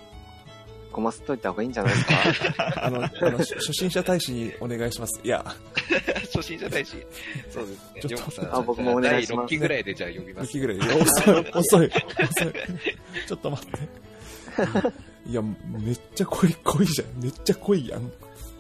[0.94, 2.06] ごますっといた方がいいんじゃないです
[2.54, 2.74] か？
[2.86, 5.20] あの、あの、初初心者大使にお願いします。
[5.24, 5.44] いや、
[6.34, 6.96] 初心者大使。
[7.50, 8.02] そうですね。
[8.02, 10.52] ちょっとあ僕もお願いします第6期ぐらいでじゃあ呼びます。
[10.54, 10.78] 時ぐらい。
[10.78, 12.54] いや遅い、 遅い、遅い。
[13.28, 13.80] ちょっと待って。
[15.30, 17.22] いや、めっちゃ濃い、濃いじゃん。
[17.24, 18.02] めっちゃ濃いやん。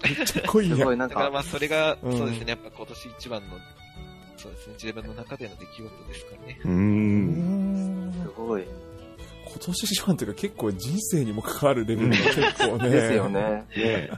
[0.03, 0.79] めっちゃ濃いやん。
[0.79, 3.47] すごい、なんか、だからまあそれが、うんそうですね、やっぱ今年一番の、
[4.37, 6.59] そうですね、自分の中での出来事ですかね。
[6.65, 8.63] うんすごい。
[9.53, 12.89] 今年一番というか結構人生にも関わるレベルの結構ね。
[12.89, 13.29] ですよ。
[13.29, 13.65] ね。
[13.75, 14.09] ね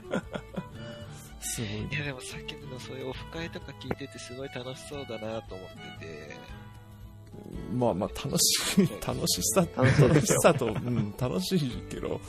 [1.40, 1.98] すごいい。
[1.98, 5.68] やでもさっきのそういうオフ会とか聞いててすごい楽しそうだなと思っ
[6.00, 6.36] てて、
[7.74, 12.20] まあまあ楽しい、楽しさ、楽しさと、うん、楽しいけど、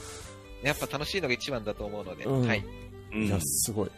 [0.62, 2.64] やっぱ楽しいのが一番だと思うので、うんはい。
[3.12, 3.90] うんいや、すごい。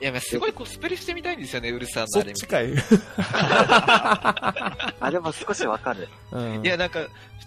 [0.00, 2.46] いや、まあすごいコスプレしてみたいんですよね、ウルさんのそあれ見て。
[2.46, 2.72] っちかい。
[5.00, 6.08] あ、でも少しわかる。
[6.32, 7.00] うんいや、なんか、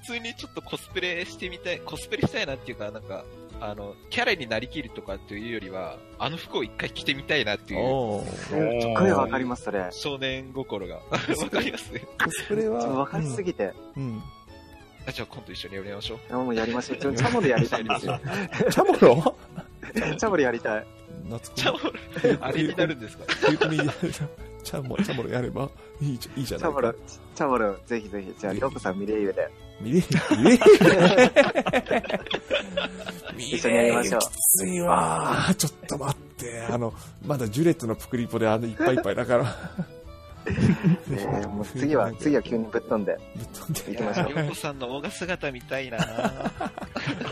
[0.07, 3.25] 普通にちょっとコスプレしてみたい、コスプレしたいなっていうか、なんか、
[3.59, 7.79] あの、キャラになりきるとかっていうよりは、あの服を一回着てみたいなっていう、
[8.25, 8.57] すっ
[8.97, 9.87] ごいわかります、それ。
[9.91, 10.95] 少年心が。
[11.09, 11.19] わ
[11.51, 11.91] かります？
[12.23, 13.73] コスプレは、わかりすぎて。
[13.95, 14.21] うん。
[15.07, 16.17] あじゃあ今度一緒にやりましょう。
[16.17, 16.97] いやもうやりましょう。
[16.97, 18.19] チャモルやりたいんですよ。
[18.69, 19.35] チャモロ
[19.93, 20.85] チャモルやりたい。
[21.29, 21.93] 夏チャモル、
[22.45, 23.23] あれになるんですか？
[23.27, 23.83] 冬コミで
[24.63, 25.69] チャモチャモロやれば
[26.01, 26.73] いいじゃいいじゃないか。
[26.73, 26.99] チャモル、
[27.35, 28.33] チャモル、ぜひぜひ。
[28.39, 29.49] じゃあ、りょうこさん、ミレイユで。
[29.79, 30.01] 見れ、
[30.37, 30.59] 見れ、
[33.37, 34.21] 一緒にやりましょう。
[34.21, 34.25] き
[34.57, 35.53] ついわー。
[35.55, 36.61] ちょっと待って。
[36.71, 36.93] あの、
[37.25, 39.45] まだジュレットのプクリポであのいっぱいいっぱいだから。
[40.47, 43.17] えー、もう次は、次は急にぶっ飛んで。
[43.35, 43.91] ぶっ飛んで。
[43.91, 44.27] 行きましょう。
[44.29, 45.97] りょうこさんのオーガ姿見たいな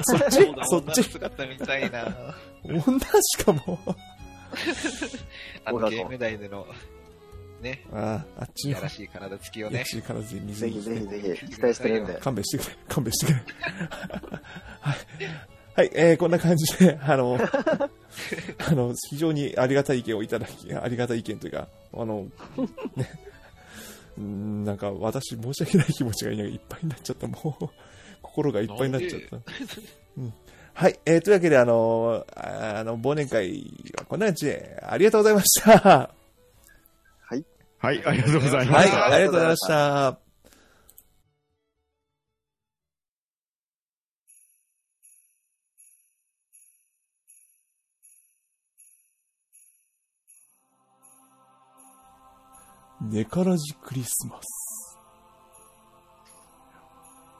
[0.04, 0.54] そっち？
[0.64, 1.04] そっち？
[1.04, 2.36] 姿見たいな。
[2.64, 3.80] 女しかも。
[5.66, 6.66] あのゲーム内での、
[7.62, 9.76] ね、ああ、あっちのいやらしい体つきをね。
[9.76, 9.86] やら。
[9.86, 12.14] しいからぜ水にぜひぜひぜひ、期待してるんで。
[12.16, 13.36] 勘弁してくれ、勘弁してくれ。
[14.82, 14.98] はい。
[15.76, 17.38] はい、えー、こんな感じで、あの、
[18.70, 22.28] あの、非常にありがたい意見をいただき、ありがたい意見というか、あの、
[22.96, 23.10] ね、
[24.18, 27.66] うんなんか私申し訳ない気持ちがいっぱいになっちゃった、もう、
[28.36, 29.38] 心がいっぱいになっちゃった。
[30.18, 30.34] うん、
[30.74, 33.64] はい、えー、というわけで、あの、あの、忘年会
[33.98, 35.80] はこんな感じで、ありがとうございました。
[35.80, 37.46] はい。
[37.78, 39.06] はい、ありがとうございまはい、した。
[39.06, 40.20] ありがとうございました。
[53.02, 54.65] ネカラジクリスマス。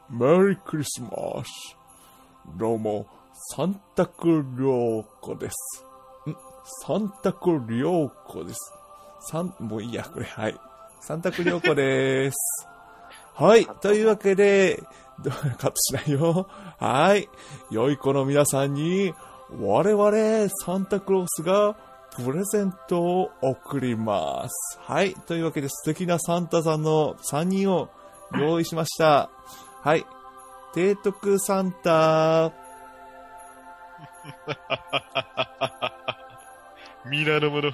[0.08, 1.10] メリークリスマ
[1.44, 1.76] ス。
[2.56, 3.08] どうも、
[3.56, 5.84] サンタクリョーコです。
[6.30, 6.36] ん？
[6.86, 8.60] サンタクリョーコです。
[9.22, 10.56] サン、もういいや、これ、はい。
[11.02, 12.38] サンタクリョーコです。
[13.34, 13.66] はい。
[13.66, 14.84] というわけで、
[15.24, 16.48] どカットしないよ。
[16.78, 17.28] はい。
[17.72, 19.12] 良い子の皆さんに、
[19.60, 21.76] 我々、サンタクロースが、
[22.16, 24.80] プレゼントを送ります。
[24.82, 25.16] はい。
[25.16, 27.90] というわけで、素敵なサンタさんの3人を
[28.34, 29.32] 用意しました。
[29.86, 30.06] はい。
[30.74, 32.52] 提督サンタ、
[37.06, 37.72] 皆の者、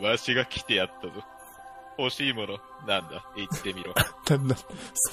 [0.00, 1.12] わしが来てやったぞ。
[1.98, 3.92] 欲しいもの、なんだ、言ってみろ。
[4.30, 4.64] なんだ、そ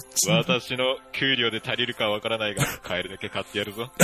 [0.07, 3.89] っちの私の給料で足りるかわからないが、買えるだけ買ってやるぞ。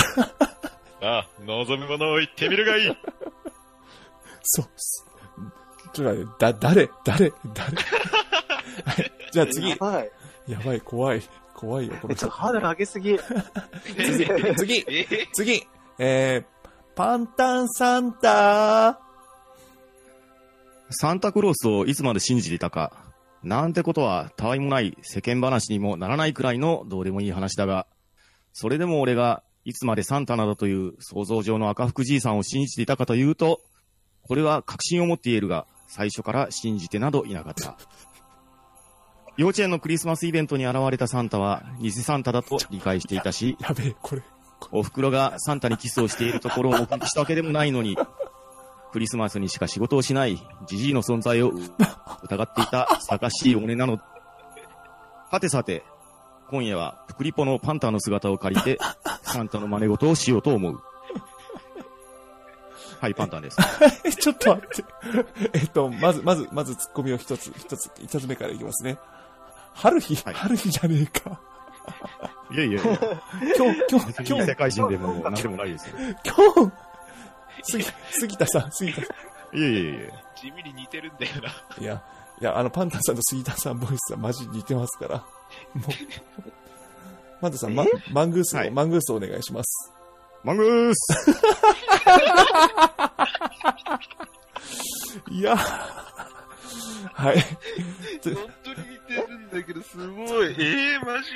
[0.99, 2.97] ああ、望むものを言ってみるがいい。
[4.41, 4.69] そう。
[4.75, 5.05] す
[5.93, 6.89] ちょっと待って、だ、誰？
[7.03, 7.31] 誰？
[7.53, 7.77] 誰？
[8.83, 9.11] はい。
[9.31, 9.75] じゃあ次や。
[9.75, 10.11] ばい。
[10.47, 11.21] やばい、怖い。
[11.63, 12.35] 怖いよ、このえ、ちょ人っと。
[12.35, 13.17] ハードル上げすぎ。
[13.95, 14.25] 次、
[14.57, 15.63] 次、えー次。
[15.97, 18.99] えー、パンタンサンタ
[20.89, 23.13] サンタクロースをいつまで信じていたか。
[23.43, 27.87] なんてことは、たわいもない世間話にもならないくらいのどうでもいい話だが、
[28.51, 33.61] それでも俺がいつまでサンタなどという想像上の赤福じいさんを信じていたかというと、
[34.21, 37.77] これは確信を持って言えるが、最初から信じてなどいなかった。
[39.35, 44.21] 幼稚園のクリスマスイベントに現れたサンタは偽サンタだと理解していたし、やべえ、これ。
[44.71, 47.97] お袋がサンタにキスをしているところを目撃したわけでもないのに、
[48.91, 51.51] クリスマスにしか仕事をしないジジイの存在を
[52.23, 53.99] 疑っていた坂しい俺なの。
[55.31, 55.83] はてさて、
[56.49, 58.79] 今夜はプクリポのパンタの姿を借りて、
[59.23, 60.79] サンタの真似事をしようと思う。
[63.01, 63.57] はい、パンタンです。
[64.05, 64.85] え、ちょっと待って。
[65.53, 68.97] えっと、まず、まず、まずツッコミを一つ、一つ、一つ目からいきますね。
[69.73, 71.39] 春日、はい春日じゃねえか。
[72.51, 72.99] いやいやいや、
[73.57, 75.95] 今日、今日、別今日、に世界人でも何でもないですよ。
[76.23, 76.35] 今
[76.67, 76.71] 日、
[77.71, 79.07] 杉杉田さん、杉田さ
[79.53, 81.49] いやいやいや地味に似てるんだよな。
[81.79, 81.83] ん。
[81.83, 82.03] いや、
[82.41, 85.17] いや、あの、パンタンさんと杉田さんボイスはマジ似てますから。
[85.17, 85.25] も
[85.75, 85.81] う、
[87.41, 89.91] パンタンさん、ま、マングースを、はいマングースをお願いします。
[90.43, 91.31] マングース
[95.31, 97.37] いや、はい。
[98.21, 100.55] と本当に似てるんだけど、すごい。
[100.59, 101.29] ええー、マジ？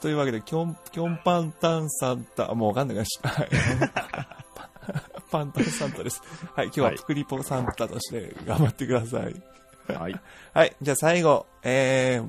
[0.00, 3.48] というわけで、キョン、キョンパンタンサンタ、あもうわかんないかし、はい。
[5.30, 6.22] パンタンサンタです。
[6.54, 9.34] はい、今日ははいプクリポサンタとして頑張ってください。
[9.94, 10.20] はい。
[10.52, 12.28] はい、じゃあ最後、えー、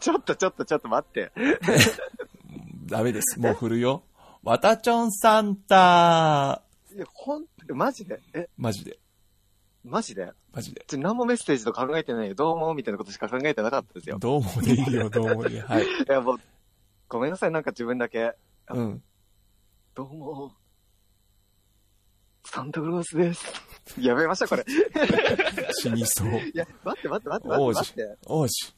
[0.00, 1.32] ちょっとちょっとちょっと待って。
[2.86, 3.38] ダメです。
[3.38, 4.02] もう振るよ。
[4.42, 6.62] わたちょんサンタ
[6.98, 8.20] えほん、マジで？
[8.34, 8.98] え、マジで、
[9.84, 10.32] マジで？
[10.52, 10.84] マジで。
[10.86, 12.34] ちょ何もメッセージと考えてないよ。
[12.34, 14.18] どうもみたいなことしか考えてなかったですよ。
[14.18, 15.60] どうもでいいよ、 どうもでいい。
[15.60, 15.84] はい。
[15.84, 16.36] いや、もう、
[17.08, 17.50] ごめんなさい。
[17.50, 18.34] なんか自分だけ、
[18.68, 19.02] うん。
[19.94, 20.52] どうも、
[22.44, 23.46] サンタクロースです。
[23.98, 24.64] やめました、これ。
[25.80, 26.28] 死にそう。
[26.28, 28.18] いや、待って待って待って待って待って。
[28.26, 28.74] 王子。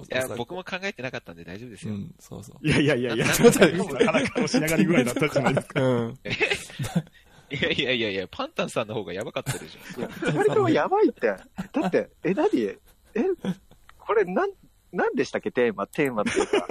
[0.00, 1.94] いや、僕も考えてなかったんで大丈夫ですよ。
[1.94, 2.66] うん、そうそう。
[2.66, 5.80] いやいやいやいや、なちょっとなかなかのし上がりぐらいだったじゃないですか。
[5.80, 6.18] うん。
[7.52, 10.00] いやいやいやいや、パンタンさんの方がやばかったでしょ。
[10.00, 11.26] いや、それでもやばいって。
[11.28, 11.40] だ
[11.86, 12.78] って、え、なにえ、
[13.98, 14.50] これ、なん、
[14.92, 15.50] なんでしたっけ？
[15.50, 16.66] テーマ、テーマっていうか。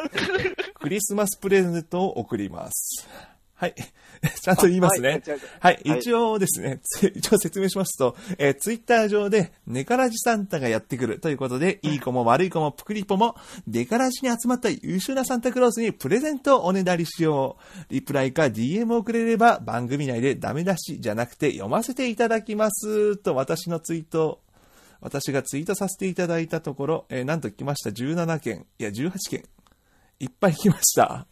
[0.80, 3.08] クリスマスプレゼントを送ります。
[3.56, 3.76] はい。
[4.42, 5.10] ちゃんと言いますね。
[5.10, 13.36] はいはい、はい一応ですね、つ 一応説明しますと、えーツイッター上で、ネカラジサンタがやってくるということで、いい子も悪い子もプクリポも、
[13.68, 17.58] デカラジに集まった優秀なサねだりクロースにプレゼントをおねだりしよ
[17.90, 17.94] う。
[17.94, 23.18] リプライか DM をくれれば、番組内でダメ出しじゃなくて読ませていただきます。
[23.18, 24.42] と私のツイート、
[25.00, 29.44] 私がツイートさせていただいたところ、えーなんと来ました17件、いや18件、
[30.20, 31.26] いっぱい来ました。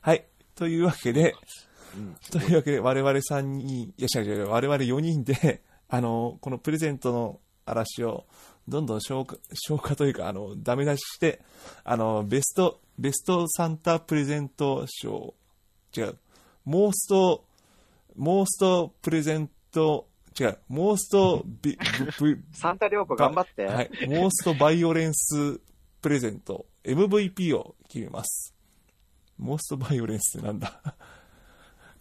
[0.00, 0.24] はい。
[0.54, 1.34] というわけで、
[2.30, 8.26] というわけで、我々3人、いや、違う違う、我々4人で、 あの、このプレゼントの嵐を、
[8.68, 11.42] どんどん消化、消化というか、あの、ダメ出しして、
[11.84, 15.34] あの、ベスト、ベストサンタプレゼント賞、
[15.96, 16.18] 違う、
[16.64, 17.44] モースト、
[18.16, 21.78] モーストプレゼント、違う、モーストビ、
[22.18, 23.66] ブブサンタ良子頑張って。
[23.66, 23.90] はい。
[24.08, 25.60] モーストバイオレンス
[26.02, 28.54] プレゼント、MVP を決めます。
[29.38, 30.80] モーストバイオレンスってなんだ？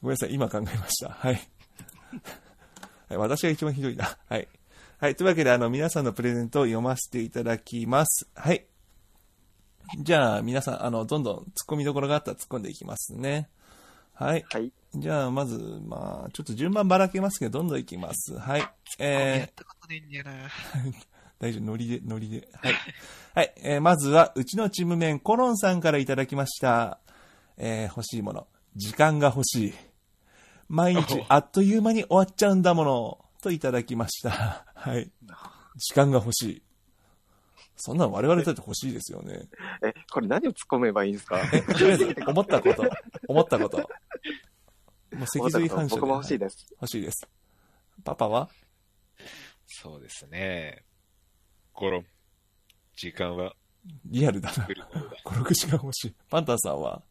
[0.05, 1.09] ごめんなさい、今考えました。
[1.09, 1.33] はい。
[3.09, 4.15] はい、私が一番ひどいな。
[4.29, 4.47] はい。
[4.99, 5.15] はい。
[5.15, 8.27] というわけで、あの、皆さんのプレゼントを読ませていただきます。
[8.35, 8.67] はい。
[9.97, 13.49] じゃあ、皆さん、あの、どんどん突っ込みどころがあったら突っ込んでいきますね。
[14.13, 14.45] はい。
[14.47, 14.71] はい。
[14.93, 18.37] じゃあ、まず、まあ、ちょっと順番ばらけますけど、どんどんいきます。
[18.37, 18.59] はい。
[18.59, 20.31] やえーっ、たことないんだよな。
[21.39, 22.47] 大丈夫、ノリで、ノリで。
[22.53, 22.73] はい。
[23.33, 26.99] はい、えーまずは、うちのチームメン、コロンさんからいただきました。
[27.57, 28.45] えー欲しいもの。
[28.75, 29.73] 時間が欲しい。
[30.67, 33.25] 毎日、あっという間に終わっちゃうんだもの。
[33.41, 34.65] といただきました。
[34.73, 35.11] はい。
[35.77, 36.61] 時間が欲しい。
[37.77, 39.47] そんなの我々だって欲しいですよね。
[39.83, 41.39] え、これ何を突っ込めばいいんですか？
[41.53, 42.89] え、とりあえず、思ったこと。
[43.27, 43.77] 思ったこと。
[43.77, 46.65] もう脊髄反射で僕も欲しいです。
[46.71, 47.27] 欲しいです。
[48.03, 48.49] パパは？
[49.67, 50.83] そうですね。
[51.73, 52.05] ゴロン。
[52.95, 53.53] 時間は
[54.05, 54.73] リアルだな来。
[54.73, 55.17] るものだ。
[55.25, 56.15] 5、6時間欲しい。
[56.29, 57.03] パンタンさんは？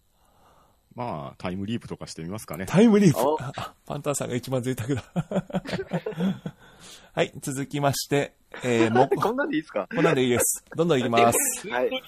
[0.94, 2.66] まあ、タイムリープとかしてみますかね。
[2.66, 3.18] タイムリープ
[3.86, 5.02] パンタンさんが一番贅沢だ。
[7.12, 9.88] はい、続きまして、えー、も、 こんなんでいいですか？
[9.94, 10.64] こんなんでいいです。
[10.76, 11.68] どんどんいきます。
[11.68, 12.00] はい入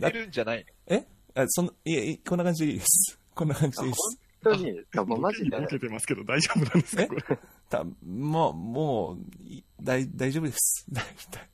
[0.00, 0.66] れるんじゃない？
[0.86, 1.06] え？
[1.34, 3.18] あそんいえ、こんな感じでいいです。
[3.34, 4.18] こんな感じでいいです。
[4.44, 5.66] 本当に、もうマジで受。
[5.66, 7.02] けてますけど大丈夫なんですか？
[7.02, 7.06] え？
[7.08, 7.38] これ。
[7.70, 10.86] たもう、もう、い大、大丈夫です。
[10.90, 11.48] 大 大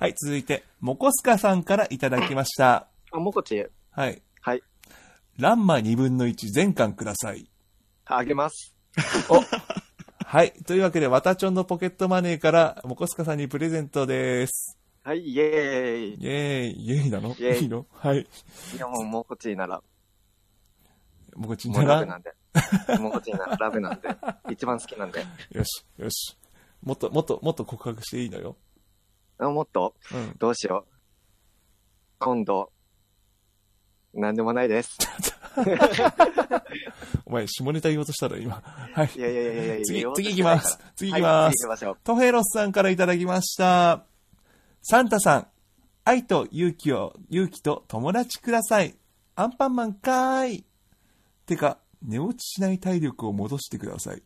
[0.00, 2.88] はい、続いて、もこすかさんからいただきました。
[3.12, 4.20] あ、もこち、はい。
[5.36, 5.42] はい。
[5.42, 7.50] ランマ2分の1全巻ください。
[8.04, 8.74] あげます。
[9.28, 9.40] お
[10.24, 10.52] はい。
[10.66, 14.78] というわけで、わたちょんのポケットマネーから、もこすかさんにプレゼントです。
[15.04, 16.14] はい、イエーイ。
[16.14, 17.28] イェーイ、イェーイなの？
[17.30, 17.86] イェーイいいの？
[17.92, 18.20] はい。
[18.20, 18.26] い
[18.76, 19.82] や、もう、もこちなら、
[21.36, 21.86] もこちんなら？
[21.86, 22.32] ラブ、なんで。
[22.98, 24.08] もこちならラブなんで。
[24.50, 25.20] 一番好きなんで。
[25.52, 26.36] よし、よし。
[26.82, 28.56] もっと、もっと、もっと告白していいのよ。
[29.38, 30.34] あもっと、うん。
[30.38, 30.92] どうしよう。
[32.18, 32.72] 今度、
[34.16, 34.96] なんでもないです。
[37.26, 38.62] お前、下ネタ言おうとしたら今。
[38.64, 39.10] はい。
[39.14, 41.98] いやいやいやいやいや次次行きます次行きますはい、次行きましょう。
[42.02, 44.04] トヘロスさんからいただきました。
[44.82, 45.46] サンタさん、
[46.04, 48.94] 愛と勇気を、勇気と友達ください。
[49.34, 50.64] アンパンマンかーい。
[51.46, 54.22] てか、寝落ちしない体力を戻してください。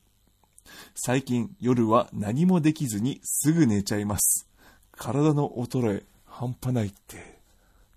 [0.95, 4.49] 最近夜は何もできずにすぐ寝ちゃいます。
[4.93, 7.40] 体の衰え、半端ないって。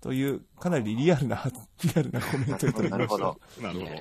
[0.04, 1.42] という、かなりリアルな、
[1.82, 3.40] リアルなコメントいただきましたなるほど。。
[3.62, 3.94] なるほど。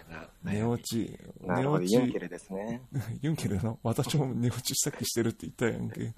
[0.44, 1.18] 寝落ち。
[1.40, 2.20] なるほど、寝落ちユンケ。
[2.20, 2.82] ルですね。
[3.24, 6.14] ユンケルの私も寝落ちしたっけしてるって言ったやんけ。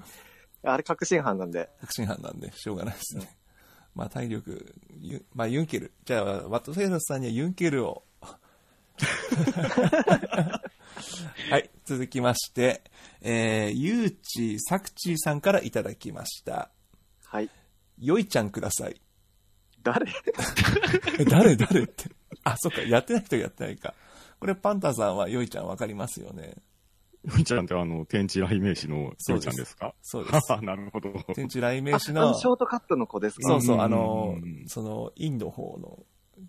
[0.64, 1.70] あれ確信犯なんで。
[1.82, 3.38] 確信犯なんで、しょうがないですね。
[3.94, 5.94] まあ、体力、ユまあ、ユンケル。
[6.04, 8.06] じゃあ、ワットフェイロスさんにはユンケルを。
[11.52, 12.82] はい、続きまして、
[13.22, 16.72] えー、ゆうちさくちーさんからいただきました。
[17.26, 17.52] はい。
[18.00, 19.00] よいちゃんください。
[19.86, 20.12] 誰？
[21.20, 22.10] え、誰誰って。
[22.44, 23.94] あ、そっか、やってない人やってないか。
[24.40, 26.56] これ、パンタさんはよいちゃんわかりますよね。
[27.24, 29.94] よいちゃんってあの、天地雷鳴師のよいちゃんですか？
[30.02, 30.52] そうです。
[30.62, 31.12] なるほど。
[31.34, 33.50] 天地雷鳴師あのの、ショートカットの子ですか？
[33.50, 36.04] そうそう、うんあのうん、その、インド方の、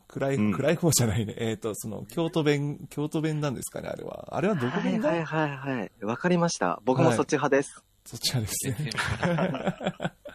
[0.08, 1.34] 暗い、うん暗い方じゃないね。
[1.38, 4.36] えっ、と、その、京都弁、京都弁なんですかね、あれは。
[4.36, 6.04] あれはどこはい弁だ、はいはいはい。
[6.04, 6.82] わかりました。
[6.84, 7.82] 僕もそっち派です。
[8.04, 8.90] そっちはです全ね。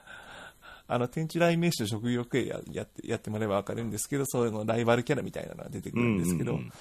[0.93, 6.71] あの、天地雷鳴師の職業系ややって、やってもらえばわかるんですけど、そういうのライバルキャラみたいなのが出てくるんですけど、うんうんうん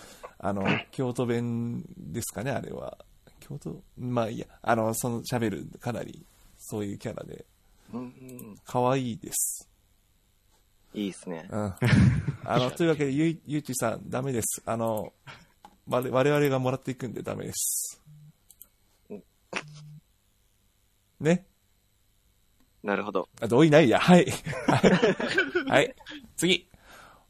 [0.42, 2.98] あの、京都弁ですかね、あれは。
[3.40, 6.24] 京都まあいいや、あの、その喋る、かなり、
[6.58, 7.44] そういうキャラで、
[7.92, 8.56] うんうん。
[8.64, 9.68] 可愛いです。
[10.94, 11.46] いいですね。
[11.50, 11.74] うん。
[12.44, 14.62] あの、というわけで、ゆい、ゆうちさん、ダメです。
[14.64, 15.12] あの、
[15.86, 18.02] 我我々がもらっていくんでダメです。
[21.20, 21.49] ね？
[22.82, 23.28] なるほど。
[23.40, 23.98] あ、同意ないや。
[23.98, 24.26] はい。
[24.66, 24.76] は
[25.66, 25.70] い。
[25.70, 25.94] はい。
[26.36, 26.68] 次。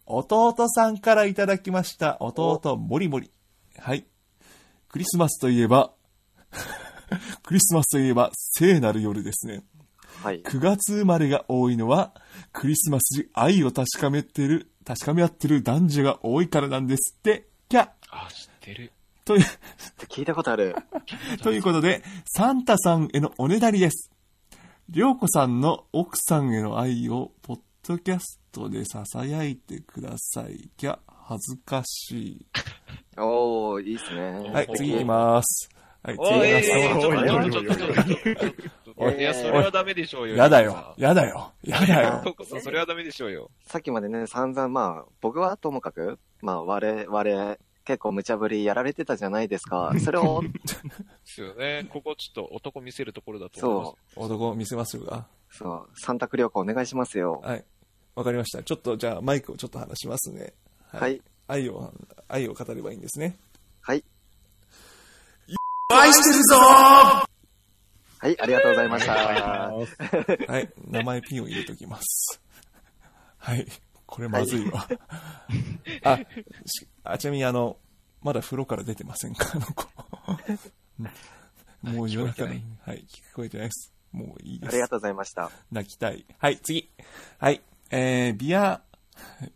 [0.06, 2.16] 弟さんからいただきました。
[2.20, 3.30] 弟、もりもり。
[3.78, 4.06] はい。
[4.88, 5.92] クリスマスといえば、
[7.44, 9.62] クリスマスといえば、聖なる夜ですね。
[10.22, 10.42] はい。
[10.42, 12.12] 9月生まれが多いのは、
[12.52, 17.48] クリスマスに愛を確かめてる、確かめ合ってる男女が多いからなんですって。
[17.68, 18.92] きゃあ、知ってる。
[19.24, 19.44] という、
[20.08, 20.74] 聞いたことある。
[21.42, 24.10] ということで、サンタさんへのおねだりです。
[24.92, 30.68] りょうこさんの奥さんへの愛を、ポッドキャストで囁いてください。
[30.76, 32.44] きゃ、恥ずかし
[33.16, 34.48] おー、いいっすね。
[34.48, 34.50] い。
[34.50, 35.70] はい、次行きます。
[36.02, 37.80] はい、次おい、行きます。
[37.86, 37.92] ちょ
[38.90, 40.34] っとおいおいや、それはダメでしょうよ。
[40.34, 40.94] やだよ。
[40.96, 41.52] やだよ。
[41.62, 42.24] やだよ。
[42.60, 43.48] それはダメでしょうよ。
[43.62, 47.56] さっきまでね、散々まあ、僕はともかく、まあ、我々、
[47.90, 49.92] 結構無茶ぶりやられてたじゃないですか。
[49.98, 50.48] それを、で
[51.24, 51.88] すよね。
[51.92, 54.20] ここちょっと男見せるところだと思いますそ。
[54.20, 55.26] 男見せましょうか。
[55.52, 57.40] う、そう、三択旅行お願いしますよ。
[57.42, 57.64] はい。
[58.14, 58.62] わかりました。
[58.62, 60.54] ちょっと、じゃあ、マイクをちょっと離しますね。
[60.86, 61.20] はい。
[61.48, 61.92] 愛を、
[62.28, 63.40] 愛を語ればいいんですね。
[63.80, 64.04] はい。
[65.92, 67.26] 愛してるぞは
[68.22, 69.14] い、ありがとうございました。
[69.14, 72.40] はい、名前ピンを入れときます。
[73.38, 73.66] はい、
[74.10, 74.88] これまずいわ。
[76.02, 76.18] あ
[76.66, 77.76] しあ、ちなみにあの、
[78.22, 79.46] まだ風呂から出てませんか？
[79.54, 79.88] あの子。
[81.82, 83.94] もう夜中に、はい、聞こえてないです。
[84.12, 84.88] もういいですありが。
[84.88, 85.50] とうございました。
[85.70, 86.26] 泣きたい。
[86.38, 86.90] はい、次。
[87.38, 88.82] はい、えー、ビア、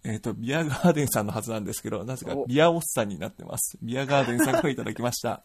[0.04, 3.76] えっ、と、ビアガーデンさんのはずなんですけど、なぜかおビアおっさんになってます。
[3.82, 5.42] ビアガーデンさんからいただきました。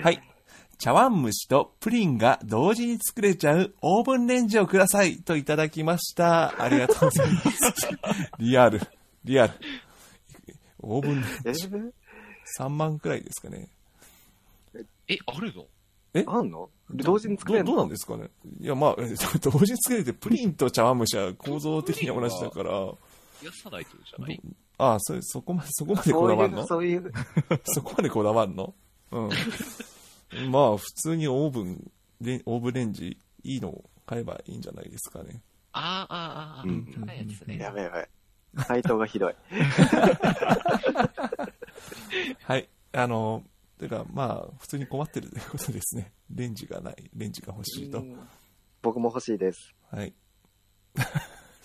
[0.00, 0.22] はい。
[0.82, 6.60] 茶碗蒸しとプリンが同時に作れちゃうオーブンレンジをくださいといただきました。
[6.60, 7.88] ありがとうございます。
[8.40, 8.80] リアル。
[9.24, 9.52] リアル。
[10.80, 11.52] オーブンレンえ？
[11.54, 11.68] ジ
[12.58, 13.68] 3万くらいですかね。
[15.06, 15.66] え、あるの？
[16.26, 16.68] あんの？
[16.90, 18.28] 同時に作れるどうどうのなんですかね？
[18.60, 22.86] いや、まあ、え同時に作れてプリンと茶碗蒸しは構造的には同じだから、冷
[23.44, 24.40] やさないとじゃない？
[24.78, 27.12] ああ、そそこまで、そこまでこそういう、だわんのそういう、
[27.66, 28.74] そこまでこだわんの？
[29.12, 29.30] うん。
[30.50, 35.40] まあ、普通にオーブン、レンオーブンレンジ、いいのを買えばいいんじゃないですかね。
[35.72, 37.58] あーあー、あーあうんー、高いやつね。
[37.58, 38.08] やべえやべえ。
[38.66, 39.34] 回答がひどい。
[42.44, 42.68] はい。
[42.92, 43.42] あの、
[43.78, 46.12] てか、まあ、普通に困ってるということですね。
[46.30, 48.04] レンジがない、レンジが欲しいと。
[48.82, 49.74] 僕も欲しいです。
[49.90, 50.12] はい。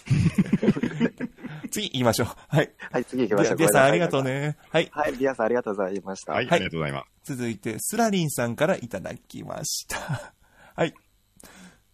[1.71, 2.27] 次言いましょう。
[2.47, 2.71] はい。
[2.91, 3.57] はい、次行きましょう。
[3.57, 4.57] ビアさんありがとうね。
[4.69, 4.89] はい。
[4.91, 6.33] はい、ビアさんありがとうございました。
[6.33, 7.35] はい、はいありがとうございます。
[7.35, 10.33] 続いて、スラリンさんからいただきました。
[10.75, 10.93] はい。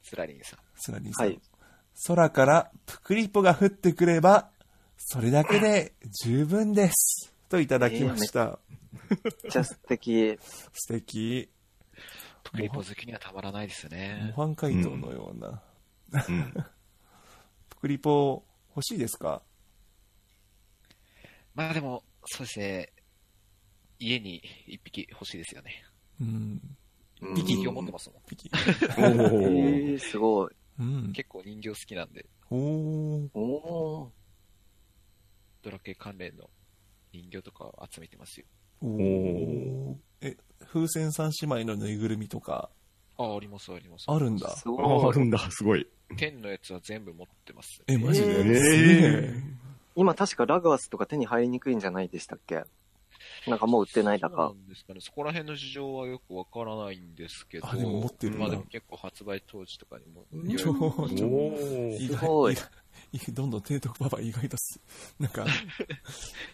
[0.03, 0.59] スラリンさん。
[0.75, 1.27] スラリンさん。
[1.27, 1.41] はい
[2.07, 4.49] 空からプクリポが降ってくれば、
[4.97, 5.93] それだけで
[6.23, 7.33] 十分です。
[7.49, 8.59] といただきました。
[9.09, 9.15] め
[9.49, 10.37] っちゃ素敵。
[10.73, 11.49] 素敵。
[12.43, 14.33] プクリポ好きにはたまらないです模ね。
[14.35, 15.61] 範解答のような。
[16.27, 16.51] うん。
[16.51, 16.63] プ
[17.83, 19.43] クリポ欲しいですか？
[21.53, 22.93] まあでも、そうですね。
[23.99, 25.83] 家に一匹欲しいですよね。
[26.21, 26.61] うん。
[27.21, 28.21] うん一匹を持ってますもん。
[28.25, 28.49] ピキ。
[28.49, 29.95] おえー。
[29.95, 30.55] ー、すごい。
[30.79, 31.11] うん。
[31.11, 33.29] 結構人形好きなんで、おー。
[33.33, 34.09] おー。
[35.61, 36.49] ドラクエ関連の
[37.11, 38.45] 人形とかを集めてますよ。
[38.81, 39.95] おー。
[40.21, 42.69] え、風船三姉妹のぬいぐるみとか、
[43.17, 44.05] あ、あります、あります。
[44.07, 44.49] あるんだ。
[44.55, 45.09] すごい。
[45.09, 45.87] あるんだ、すごい。
[46.15, 47.81] 10のやつは全部持ってます。
[47.87, 49.33] え、マジで、えーすげえ
[49.95, 52.63] 今確かラグアスとか手に入りにくいんじゃないでしたっけ？
[53.47, 54.49] なんかもう売ってないだそうかな。
[54.51, 54.99] んですかね。
[55.01, 57.67] そこら辺の事情はよくわからないんですけど。
[57.69, 60.25] あでも持ってるんだまあでも結構発売当時とかにも。
[60.57, 60.73] ちょ
[61.15, 62.69] ちょお意すごい外意外
[63.33, 64.79] どんどん提督パパ意外とす、
[65.19, 65.45] なんか、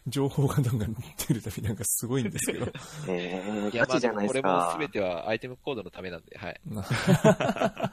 [0.08, 0.96] 情報がどんどん
[1.28, 2.68] 出るたびなんかすごいんですけど。
[3.08, 4.78] えー、いや、まあガチじゃないこれもですか。
[4.80, 6.62] 全てはアイテムコードのためなんで、はい。
[6.66, 6.82] な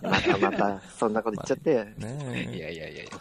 [0.02, 1.70] またまた、そんなこと言っちゃって。
[1.70, 2.58] いねえ。
[2.58, 3.20] やいやいやいや。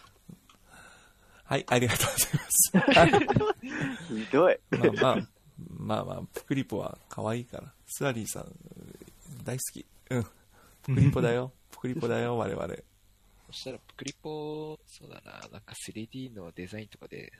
[1.43, 4.15] はい、ありがとうございます。
[4.15, 4.59] ひどい。
[4.71, 5.27] まあまあ、
[5.57, 7.71] まあまあ、プクリポは可愛いから。
[7.85, 8.51] スラリーさん、
[9.43, 9.85] 大好き。
[10.09, 10.23] うん。
[10.81, 11.51] プクリポだよ。
[11.69, 12.67] プクリポだよ、我々。
[13.47, 17.31] そしたら、プクリポ、そうだな、なんか 3D のデザインとかで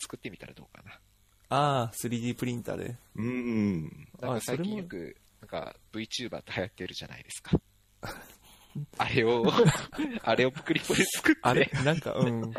[0.00, 1.00] 作ってみたらどうかな。
[1.48, 2.96] ああ、3D プリンターで。
[3.14, 4.08] うんうん。
[4.20, 7.60] なんか最あそれも近よく、なんか VTuber って流行ってるじゃないですか。
[8.98, 9.44] あれを、
[10.22, 12.50] あれをプクリポで作って、あれなんか、うん。
[12.50, 12.58] デ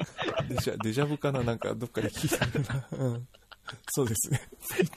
[0.62, 1.44] ジャデジャブかな？
[1.44, 2.88] なんか、どっかで聞いたよな。
[3.06, 3.28] うん。
[3.90, 4.42] そうですね。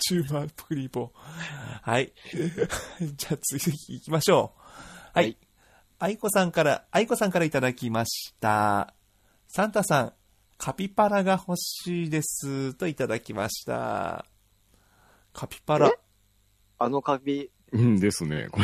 [0.09, 1.12] VTuber プクリポ。
[1.14, 2.12] はい。
[3.16, 4.61] じゃあ次行きましょう。
[5.14, 5.24] はい。
[5.24, 5.49] はい
[6.03, 8.94] 愛子さんから、愛子さんからいただきました。
[9.48, 10.12] サンタさん、
[10.57, 12.72] カピパラが欲しいです。
[12.72, 14.24] といただきました。
[15.34, 15.92] カピパラ。
[16.78, 18.61] あのカビ、うんですね、こ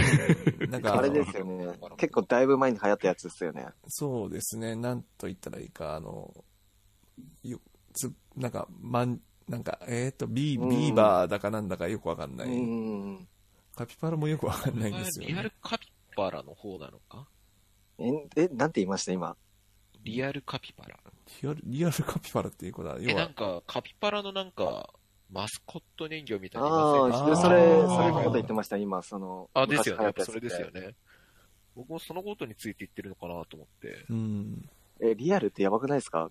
[0.58, 0.66] れ。
[0.66, 1.78] なんか、あれですよね。
[1.98, 3.66] 結構だいぶ前に流行ったやつですよね。
[3.86, 4.74] そうですね。
[4.74, 6.32] なんと言ったらいいか、あの、
[7.42, 7.60] よ
[7.92, 12.48] つなんか、まん、なんか、えっ、と、ビー、うんビーバーだかなんだかよくわかんない。
[12.48, 13.28] うん。
[13.74, 15.54] カピパラもよくわかんないんですよ、リアルね。
[15.60, 15.86] カピ
[16.16, 17.28] バラの方なのか？
[17.98, 18.04] え、
[18.36, 19.12] え、なんて言いました？
[19.12, 19.36] 今。
[20.02, 20.98] リアルカピバラ。
[21.42, 24.88] リアル、リアルカピバラっていうことは、え、要はなん、か、カピバラのなんか、
[25.30, 27.24] マスコット人形みたいあなのいません？
[27.24, 29.50] あ、でしたそれ、あーそれのこと言ってました、今、その。
[29.54, 30.04] あ、ですよね。
[30.04, 30.94] やっぱ昔流行ったやつそれですよね。
[31.74, 34.06] 僕もそのことについて言ってるのかなと思って。
[34.08, 34.68] うん。
[35.00, 36.30] え、リアルってやばくないですか？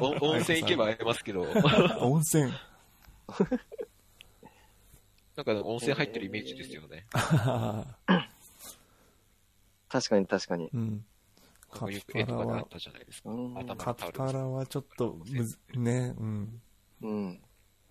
[0.00, 1.42] お 温泉行けば会えますけど、
[2.00, 2.52] 温泉。
[5.36, 7.04] なんか温泉入ってるイメージですよね。
[9.88, 10.70] 確かに確かに。
[10.72, 11.04] うん。
[11.70, 13.30] カよピパラはく絵とかであっ、たじゃないですか。
[13.30, 13.58] うん。
[13.58, 16.62] 頭カピパラはちょっとむず、ね、うん。
[17.02, 17.40] うん。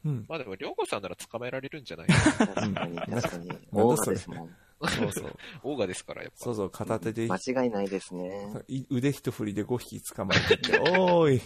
[0.05, 0.25] うん。
[0.27, 2.07] まあでも、りょうこさんなら捕まえられるんじゃない？
[2.07, 3.59] 確かに、確かに。
[3.73, 4.55] オーガですもん。
[4.87, 5.35] そうそう。
[5.63, 6.37] オーガですから、やっぱ。
[6.37, 8.61] そうそう、片手で、間違いないですね。
[8.67, 11.41] い腕一振りで5匹捕まえてって、おーい。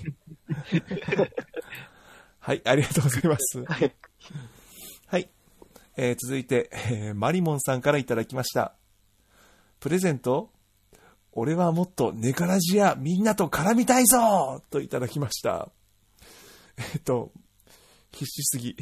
[2.39, 3.59] はい、ありがとうございます。
[3.59, 3.67] はい。
[3.67, 3.95] はい。
[6.01, 8.73] えー続いて、えーマリモンさんからいただきました。
[9.81, 10.49] プレゼント
[11.33, 15.69] 俺はもっとネカラジやみんなと絡みたいぞといただきました。
[16.77, 17.33] えっと、
[18.13, 18.77] 必死すぎ。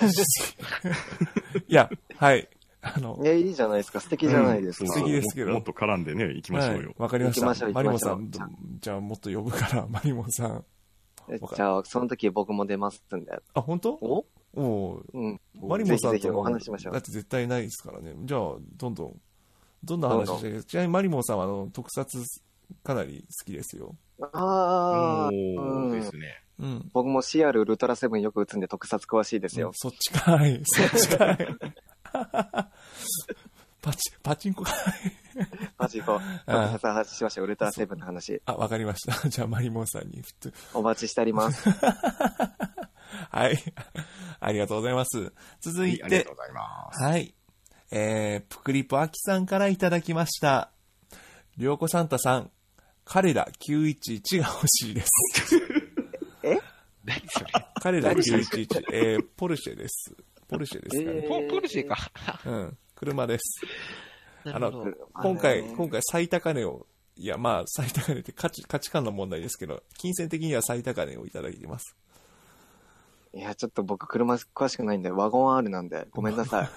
[0.00, 0.56] 必死す
[1.54, 1.60] ぎ。
[1.68, 2.48] いや、はい。
[2.80, 4.00] あのい、や、いいじゃないですか。
[4.00, 4.86] 素敵じゃないですか。
[4.86, 6.94] 素敵ですけどもっと絡んでね、行きましょうよはい。
[6.96, 7.54] わかりました。
[7.54, 8.30] しょうマリモンさん
[8.80, 10.64] じゃあもっと呼ぶから、マリモンさん。
[11.28, 13.32] えじゃあ、その時僕も出ますんで。
[13.52, 13.92] あ、本当？
[14.00, 14.24] お？
[14.54, 15.40] おううん。
[15.60, 18.14] マリモンさんぜひぜひおとも、話ししましょうだって絶対ないですからね。
[18.24, 18.40] じゃあ、
[18.76, 19.20] どんどん、
[19.84, 22.06] どんな話してるちなみにマリモンさんは、あの、特撮
[22.82, 23.96] かなり好きですよ。
[24.20, 26.42] ああ、おーですね。
[26.58, 26.90] うん。
[26.92, 29.72] 僕も CR ウルトラセブンよく打つんで特撮詳しいですよ。
[29.74, 30.60] そっちかい。
[30.64, 31.38] そっちかい。
[33.82, 34.74] パチ、パチンコかい。
[35.76, 37.44] マジこう、あ特撮の話しましょう。
[37.44, 38.40] ウルトラセブンの話。
[38.46, 39.28] あ、わかりました。
[39.28, 40.22] じゃあ、マリモンさんに
[40.72, 41.68] お待ちしております。
[43.30, 43.58] はい。
[44.40, 45.32] ありがとうございます。
[45.60, 47.02] 続てはいいありがとう、ございます。
[47.02, 47.34] はい。
[47.90, 50.70] えー、プクリポアキさんからいただきました。
[51.58, 52.50] りょうこサンタさん、
[53.04, 55.08] 彼ら911が欲しいです。
[57.04, 57.46] 何それ？
[57.80, 60.14] 彼ら911、えー、ポルシェです。
[60.48, 61.20] ポルシェですかね。
[61.24, 61.96] えポポルシェか。
[62.46, 63.60] うん、車です。
[64.44, 64.70] あの
[65.14, 66.86] 今回、あのー今回最高値を、
[67.16, 71.96] いや、まあ、最高値って価値、価値観の問題ですけど、金銭的には最高値をいただいています。
[73.34, 76.68] いや、ちょっと僕車詳しくないんで、ワゴン R なんで、ごめんなさい。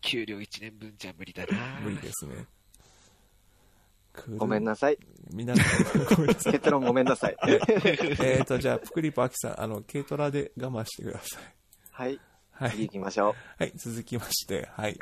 [0.00, 1.80] 給料1年分じゃ無理だな。
[1.82, 2.46] 無理ですね。
[4.36, 4.98] ごめんなさい。
[5.32, 5.54] みんな。
[5.54, 7.36] 結論ごめんなさい。
[8.20, 11.42] えっと、じゃあ、プクリポアキさん、あの、軽トラで我慢してください。
[11.90, 12.20] はい。
[12.52, 12.70] はい。
[12.70, 14.98] 次行きましょはい、続きまして、はい。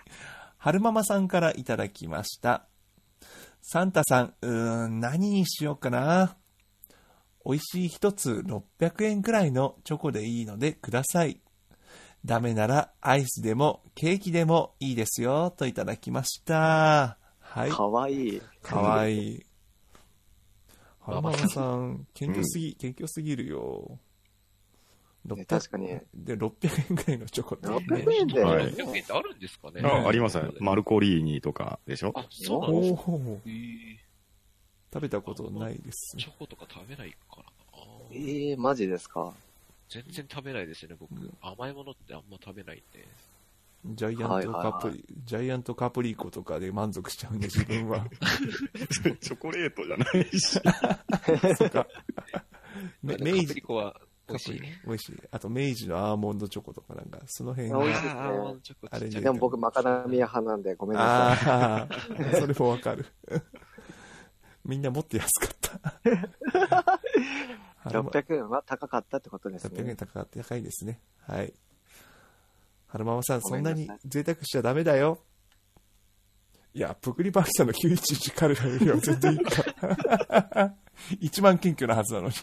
[0.57, 2.67] 春ママさんからいただきました。
[3.63, 6.37] サンタさん、うーん、何にしようかな。
[7.45, 11.41] 美味しい一つ600円くらいのチョコでいいのでください。
[12.25, 17.19] ダメならアイスでもケーキでもいいですよ、といただきました。
[17.41, 17.69] はう。
[17.69, 17.73] い。
[17.73, 18.43] かわいい。
[18.63, 19.47] かわいい。
[21.01, 23.99] 春ママママさん、謙虚すぎ、謙虚すぎるよ。
[25.25, 25.89] ね600確かに。
[26.15, 27.75] で、600円ぐらいのチョコってね。
[27.77, 30.49] 600円で、はい600円ってあるんですかねあありますね。
[30.61, 32.13] マルコリーニとかでしょ？
[32.15, 33.03] あ、そうなんですか
[34.93, 37.51] 食べたことないですチョコとか食べないからな。
[38.13, 39.33] ええー、マジですか？
[39.89, 41.13] 全然食べないですよね、僕。
[41.41, 43.07] 甘いものってあんま食べないんで。
[43.85, 48.07] ジャイアントカプリ、はいジャイアントカプリコとかで満足しちゃうんで、 自分は。
[49.21, 50.61] チョコレートじゃないし。
[51.59, 51.87] そうか。
[53.03, 54.61] め明治カプリ、コは美味しい。
[54.87, 55.23] 美味しい。
[55.31, 57.79] あと、明治のアーモンドチョコとかなんか、その辺が。
[57.81, 61.51] あ美味しいですねあーアーモンドチョコあれねちっちゃいでも僕、マカダミア派なんで、ごめんなさい。
[61.51, 63.05] ああ、それもわかる。
[64.65, 66.01] みんなもっと安かった。
[67.91, 69.97] 600円は高かったってことです600円ね。
[69.97, 71.01] 高か高いですね。
[71.27, 71.53] はい。
[72.87, 75.19] 春ママさん、ごそんなに贅沢しちゃダメだよ。
[76.75, 80.75] いや、プクリパーキさんの911カルラよりは全然いいか。
[81.21, 82.35] 一番謙虚なはずなのに。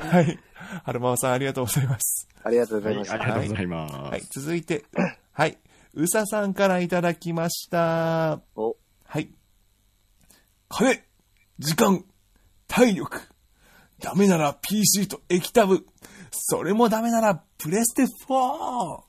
[0.00, 0.38] はい。
[0.84, 2.28] 春ママさん、ありがとうございます。
[2.42, 3.14] ありがとうござはいい、ました。
[3.14, 3.94] ありがとうございます。
[3.94, 4.84] はい、続いて、
[5.32, 5.58] はい。
[5.94, 8.40] うささんからいただきました。
[8.56, 9.30] お、はい。
[10.68, 11.02] 金、
[11.58, 12.04] 時間、
[12.68, 13.20] 体力。
[14.00, 15.84] ダメなら PC と液タブ。
[16.30, 19.02] それもダメならプレステ 4!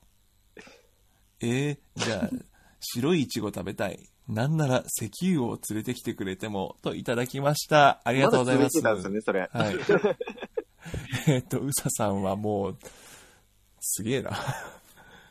[1.42, 2.30] えー、じゃあ、
[2.80, 4.00] 白いイチゴ食べたい。
[4.26, 7.88] なんなら石油を連れてきてくれても、といただきました。
[7.88, 8.82] あありがとうございます。
[8.82, 9.48] たんですよね、それ。
[9.52, 9.76] はい。
[11.30, 12.78] えっと、うささんはもう、
[13.80, 14.36] すげえな。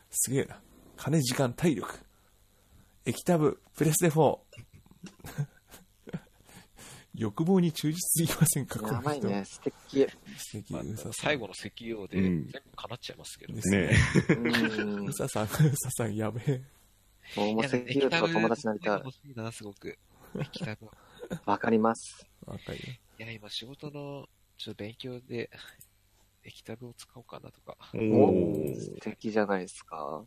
[0.09, 0.61] すげえな。
[0.95, 1.99] 金、時間、体力。
[3.05, 4.39] 液タブ、プレステ4。
[7.19, 10.07] 欲望に忠実すぎませんか、やばいね、素敵。
[10.37, 11.13] 素敵、まあうささん。
[11.13, 13.53] 最後の石油でうん全部叶っちゃいますけど。
[13.53, 13.89] ですね
[14.29, 15.13] うんう。
[15.13, 16.61] ささん、うささん、やべえ。
[17.35, 19.31] もうもう石油と友達になりたい。
[19.31, 19.97] いな、すごく。
[20.39, 20.87] 液タブ。
[21.45, 22.25] わかります。
[22.45, 22.83] わかるよ。
[23.19, 25.49] いや、今仕事の、ちょっと勉強で、
[26.43, 27.75] 液タブを使おうかなとか。
[27.93, 30.23] おおー素敵じゃないですか。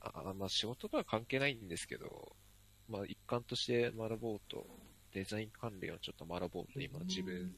[0.00, 2.34] あまあ仕事とは関係ないんですけど、
[2.88, 4.66] まあ一環として学ぼうと、
[5.12, 7.52] デザイン関連をちょっと学ぼうと今自分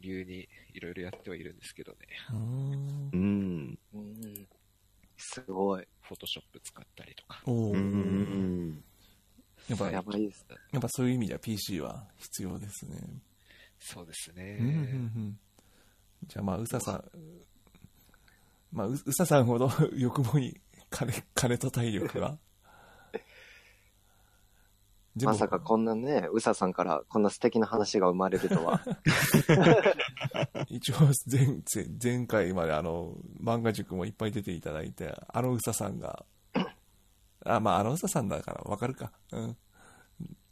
[0.00, 1.98] 流にいろいろやってはいるんですけどね。
[2.30, 3.16] うーんう。
[3.16, 3.78] ん。
[3.94, 4.48] うん。
[5.16, 5.86] すごい。
[6.02, 7.42] フォトショップ使ったりとか。
[7.46, 8.84] おうーん。
[9.68, 10.56] やっぱ、ややばいですね。
[10.76, 12.96] っぱそういう意味では PC は必要ですね。
[13.78, 14.58] そうですね。
[14.60, 15.38] うんうんうん
[16.26, 17.04] じゃあまあ、うささん、
[18.72, 20.58] まあ、ううささんほど 欲望に
[20.90, 22.38] 金、金と体力が。
[25.24, 28.82] まさかこんなね、うささんからこんな素敵な話が生まれるとは。
[30.68, 30.96] 一応
[31.26, 36.26] 前、前前回まであの、漫画塾もいっぱい出ていただいて、あのうささんが、
[37.46, 39.12] あ、まあ、あのうささんだからわかるか。
[39.32, 39.56] うん。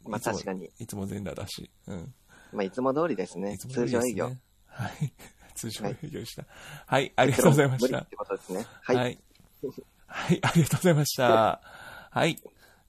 [0.05, 0.71] まあ確かに。
[0.79, 1.69] いつも全裸だし。
[1.87, 2.13] うん。
[2.51, 3.57] まあいつも通りですね。
[3.57, 4.31] すね通常営業。
[4.65, 5.13] はい。
[5.53, 6.45] 通常営業でした。
[6.87, 8.09] はい、ありがとうございました無理っ。
[8.09, 8.65] てことですね。
[8.81, 8.95] はい。
[8.95, 9.19] はい。
[10.07, 11.61] はい、ありがとうございました。
[12.11, 12.39] はい。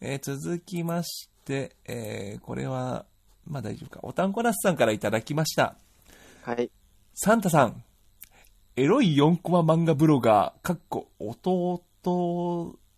[0.01, 1.36] えー続きまして、
[1.85, 3.07] えーこれは、
[3.47, 4.01] まあ大丈夫か。
[4.03, 5.77] おたんこなすさんからいただきました。
[6.43, 6.71] はい。
[7.15, 7.83] サンタさん、
[8.77, 11.83] エロい4コマ漫画ブロガー、かっこ、弟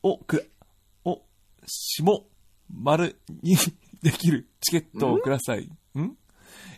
[0.03, 0.51] をく、
[1.05, 1.23] を、
[1.67, 2.25] 下、
[2.73, 3.57] 丸に
[4.03, 5.71] できるチケットをください。
[5.99, 6.17] ん？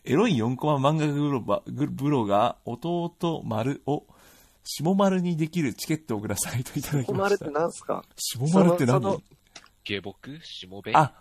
[0.04, 4.06] エロい4コマ漫画ブロバグブロガー、弟丸を、
[4.64, 7.28] 下丸にできるチケットをくださいといただきまし。
[7.28, 8.04] 困るったてなんすか？
[8.16, 9.00] 下丸って何？
[9.00, 9.22] その
[9.84, 10.38] 下僕？
[10.44, 10.92] しもべ？
[10.94, 11.14] あ、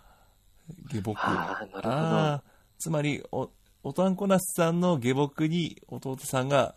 [0.92, 1.18] 下僕。
[1.18, 2.42] ああ、なるほああ、
[2.78, 3.50] つまり、お、
[3.82, 6.74] おたんこなすさんの下僕に弟さんが、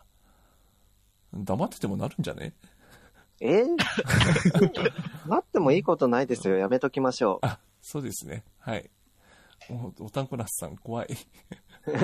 [1.34, 2.54] 黙っててもなるんじゃね？
[3.42, 3.48] ど。
[3.48, 3.64] え？
[3.64, 3.78] ー、
[5.28, 6.58] なってもいいことないですよ。
[6.58, 7.46] やめときましょう。
[7.46, 8.44] あ、そうですね。
[8.60, 8.90] はい。
[9.70, 11.18] お、おたんこなすさん、怖い。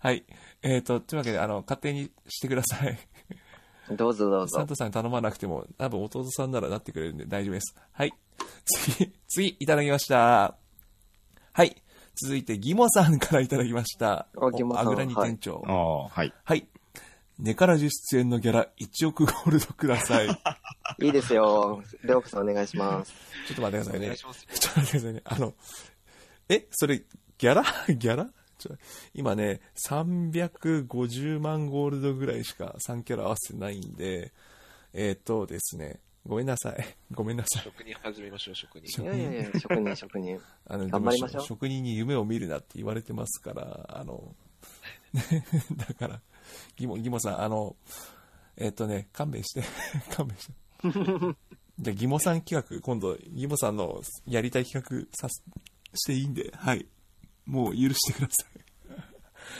[0.00, 0.24] はい。
[0.62, 2.98] えっ、と、というわけで、あの、勝手にしてください。
[3.90, 4.66] どうぞどうぞサン。
[4.66, 7.74] タさんに頼まなくても、多分弟さんならなってくれるんで大丈夫です。
[7.92, 8.12] はい。
[8.64, 10.56] 次、次、いただきました。
[11.52, 11.82] はい。
[12.14, 14.26] 続いて、ギモさんからいただきました。
[14.36, 15.62] あギモさんあぐらに店長。
[15.66, 16.32] ああ、はい。
[16.44, 16.66] はい。
[17.38, 20.28] ネカラジ出演のギャラ1億ゴールドください。
[20.28, 20.30] ち
[21.02, 21.82] ょいいですよ。
[22.02, 23.12] レオクさんお願いします。
[23.52, 24.18] っと待ってくださいねお願い。
[24.18, 24.46] します。
[24.46, 25.22] ちょっと待ってくださいね。
[25.24, 25.54] あの、
[26.48, 27.64] え、それ、ギャラ？
[27.94, 28.24] ギャラ？
[28.24, 28.32] ちょ
[29.14, 34.32] 今ね、350万ゴールドぐらいしか3キャラ合わせてないんで、
[34.92, 36.96] えっ、とですね、ごめんなさい。
[37.12, 37.62] ごめんなさい。
[37.62, 39.02] 職人始めましょう、職人。
[39.02, 40.40] いやいやいや、職人職人。
[40.66, 44.34] あの頑張りましょう職人に夢を見るなって言われてますから、あの、
[45.76, 46.20] だから、
[46.76, 47.76] ギモ、ギモさん、あの、
[48.56, 49.62] えっ、とね、勘弁して、
[50.14, 50.52] 勘弁して。
[51.78, 55.44] じゃあ、ギモさん企画、今度、ギモさんのやりたい企画さす、
[55.94, 56.86] していいんで、はい。
[57.48, 58.58] もう許してください。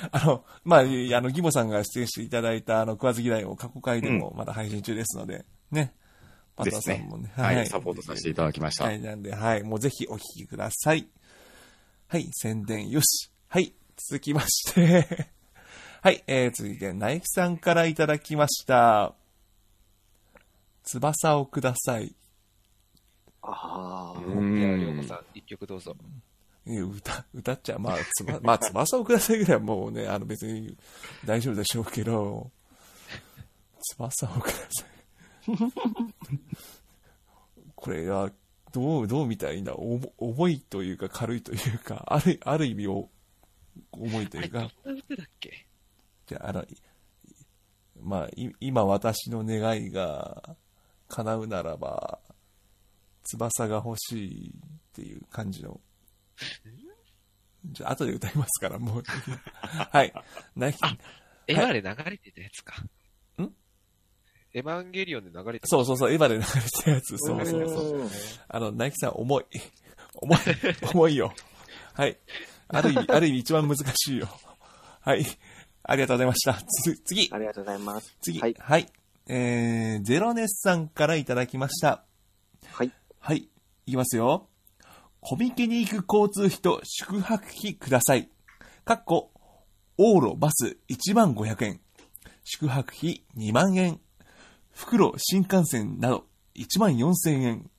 [0.12, 5.94] あの、まあ、いあの、ギモさんが出演していただいた、あの、食わず嫌いを過去回でもまだ配信中ですので、ね。
[6.54, 7.32] パターさんもね。
[7.34, 8.84] はい、サポートさせていただきました。
[8.84, 11.08] はい、なんで、はい、もうぜひお聞きください。
[12.08, 13.30] はい、宣伝よし。
[13.48, 15.28] はい、続きまして、
[16.02, 19.14] はい、えー、続いて、ナイフさんからいただきました。
[20.82, 22.14] 翼をください。
[23.42, 24.20] ああ。
[24.20, 25.96] うりょうこさん、一曲どうぞ。
[26.68, 30.76] え歌、歌っちゃ、まあ、つば、 まあ、翼をくださいぐらいはもうね、あの別に
[31.24, 32.50] 大丈夫でしょうけど、
[33.96, 34.88] 翼をください。
[37.74, 38.30] これは、
[38.72, 43.08] どう、どうみたいな、重重いというか軽いというか、ある、ある意味を、
[43.92, 45.66] 重いというかどんな、歌だっけ？
[46.26, 46.66] じゃあ、あの、い
[48.00, 50.56] まあ、い今私の願いが
[51.08, 52.20] 叶うならば、
[53.24, 54.52] 翼が欲しいっ
[54.92, 55.80] ていう感じの。
[57.66, 59.02] じゃあ、後で歌いますから、もう。
[59.90, 60.12] はい。
[60.56, 62.74] なエヴァで流れてたやつか。
[63.42, 63.52] ん？
[64.52, 65.66] エヴァンゲリオンで流れてた。
[65.68, 67.16] そうそうそう、エヴァで流れてたやつ。
[67.18, 67.98] そうそうそう。
[68.00, 68.10] うん
[68.48, 69.44] あの、ナイキさん、重い。
[70.14, 70.38] 重い。
[70.92, 71.34] 重いよ。
[71.94, 72.18] はい。
[72.68, 74.28] ある意味、 ある意味一番難しいよ。
[75.00, 75.26] はい。
[75.82, 76.54] ありがとうございました。
[76.54, 77.28] つ次。
[77.32, 78.16] ありがとうございます。
[78.20, 78.40] 次。
[78.40, 78.54] はい。
[78.58, 78.86] はい。
[79.26, 82.04] えー、ゼロネスさんからいただきました。
[82.66, 82.92] はい。
[83.18, 83.48] はい。
[83.86, 84.48] いきますよ。
[85.20, 88.30] コミケに行く交通費と宿泊費ください。
[88.84, 89.32] かっこ、
[89.98, 91.80] 往路バス1万500円。
[92.44, 94.00] 宿泊費2万円。
[94.72, 97.70] 袋新幹線など1万4000円。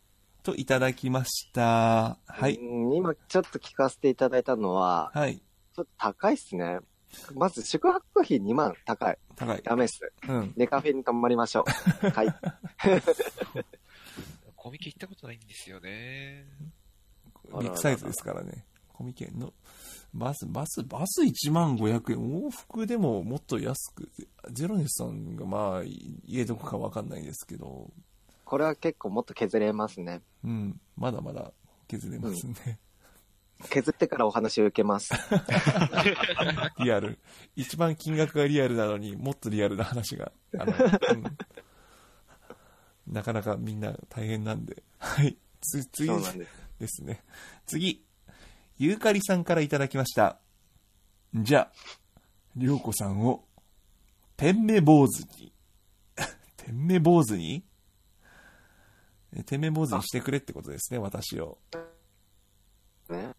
[0.44, 2.18] といただきました。
[2.26, 2.56] はい。
[2.56, 5.38] うん今ちょっと聞かせていただいたのは、はい。
[5.38, 6.80] ちょっと高いっすね。
[7.36, 9.18] まず宿泊費2万高い。
[9.36, 9.62] 高い。
[9.64, 10.12] ダメっす。
[10.28, 10.54] うん。
[10.56, 11.66] ネカフェに泊まりましょ
[12.04, 12.08] う。
[12.10, 12.28] はい。
[14.56, 16.46] コミケ行ったことないんですよね。
[17.60, 18.66] ビッグサイズですからね。
[18.94, 19.54] コミケの、
[20.14, 22.18] バス、バス、バス1万500円。
[22.18, 24.10] 往復でももっと安く、
[24.52, 25.84] ゼロネスさんがまあ、
[26.26, 27.92] 家どこかわかんないですけど、
[28.46, 30.22] これは結構もっと削れますね。
[30.44, 31.52] うん、まだまだ
[31.88, 32.80] 削れますね。
[33.70, 35.10] 削ってからお話を受けます。
[36.80, 37.20] リアル。
[37.56, 40.32] 一番金額がリアルなのにもっとリアルな話が。
[40.58, 41.24] あの、うん
[43.10, 44.84] なかなかみんな大変なんで。
[45.00, 45.36] はい。
[45.62, 46.69] つ、次そうなんです。
[46.80, 47.24] ですね。
[47.66, 48.04] 次。
[48.78, 50.40] ゆうかりさんからいただきました。
[51.36, 51.72] じゃあ、
[52.56, 53.44] りょうこさんを、
[54.38, 55.52] 天目坊主に。
[56.58, 57.64] 天目坊主に？
[59.34, 61.60] え天目坊主にしてくれってことですね、私を。
[63.10, 63.32] ね。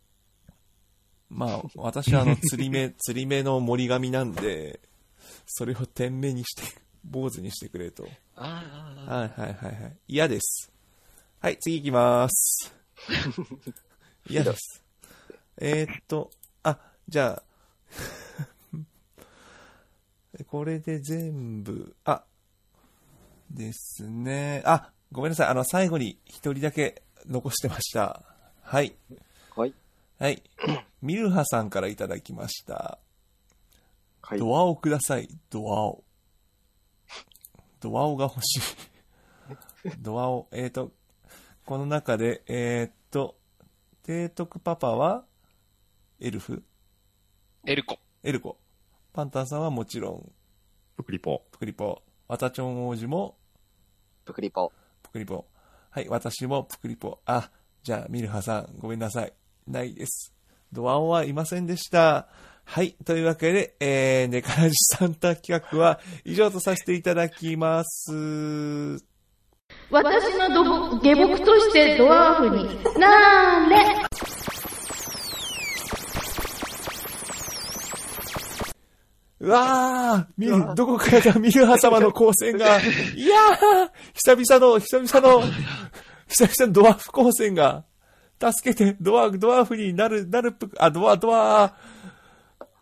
[1.28, 4.80] まあ、私はあの、釣り目、 釣り目の森神なんで、
[5.46, 6.62] それを天目にして、
[7.02, 8.06] 坊主にしてくれと。
[8.36, 8.64] あ
[9.08, 9.98] あ、はいはいはいはい。
[10.06, 10.70] 嫌です。
[11.40, 12.79] はい、次行きます。
[14.28, 14.84] 嫌です。
[15.58, 16.30] えー、っと、
[16.62, 16.78] あ、
[17.08, 17.42] じゃあ、
[20.46, 22.24] これで全部、あ、
[23.50, 24.62] ですね。
[24.64, 25.48] あ、ごめんなさい。
[25.48, 28.22] あの、最後に一人だけ残してました。
[28.62, 28.94] はい。
[29.56, 29.74] はい。
[30.18, 30.42] はい。
[31.02, 32.98] ミルハさんからいただきました。
[34.22, 34.38] はい。
[34.38, 36.04] ドアをください、ドアを。
[37.80, 38.60] ドアをが欲しい。
[39.98, 40.92] ドアを、えっ、と、
[41.64, 43.36] この中で、えっ、と、
[44.04, 45.24] 提督パパは、
[46.20, 46.62] エルフ？
[47.66, 47.98] エルコ。
[48.22, 48.58] エルコ。
[49.12, 50.32] パンタンさんはもちろん、
[50.96, 51.42] プクリポ。
[51.52, 52.02] プクリポ。
[52.28, 53.36] ワタチョン王子も、
[54.24, 54.72] プクリポ。
[55.02, 55.46] プクリポ。
[55.90, 57.20] はい、私もプクリポ。
[57.24, 57.50] あ、
[57.82, 59.32] じゃあ、ミルハさん、ごめんなさい。
[59.66, 60.34] ないです。
[60.72, 62.28] ドアオはいませんでした。
[62.64, 62.92] はい。
[63.04, 69.09] というわけで、えー、ネカラジサンタ企画は以上とさせていただきます。
[69.90, 72.64] 私のどぼ下僕としてドワーフに
[72.98, 74.10] なーれ
[79.40, 82.78] うわーミル、どこからだミルハ様の光線が。
[83.16, 85.42] いやー久々の、久々の、
[86.28, 87.84] 久々のドワーフ光線が。
[88.38, 91.74] 助けて、ドワーフ、ドワーフになる、なるぷ、あ、ドア、ドア、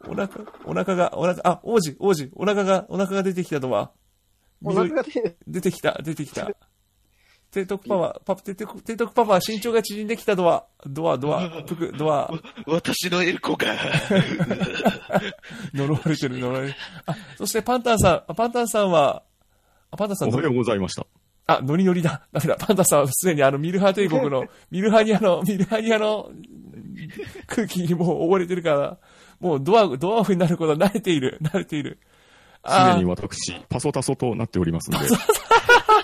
[0.07, 0.29] お腹、
[0.65, 3.91] お腹が、お腹、あ、王子、王子、お腹が、お腹が出てきたドア。
[4.65, 6.51] お腹が出出てきた、出てきた。
[7.51, 12.31] 提督パパ、パパ、提督、提督パパ、身長が縮んできたドア、ドア、ドア、ぷく、ドア、
[12.67, 13.75] 私のエルコが。
[15.73, 16.79] 呪われてる、呪われてる。
[17.07, 19.23] あ、そしてパンタンさん、あパンタンさんは、
[19.91, 21.07] あ、パンタンさんどおはようございました。
[21.47, 22.27] あ、ノリノリだ。
[22.31, 22.57] ダメだ。
[22.57, 26.31] パンタンさんはすでにあの、ミルハ帝国の、ミルハニアの、ミルハニアの
[27.47, 28.99] 空気にもう溺れてるから、
[29.41, 31.39] もうドア、ドアオフになることは慣れている。
[31.43, 31.99] 慣れている。
[32.67, 35.09] すあでに私、パソタソとなっておりますので、ー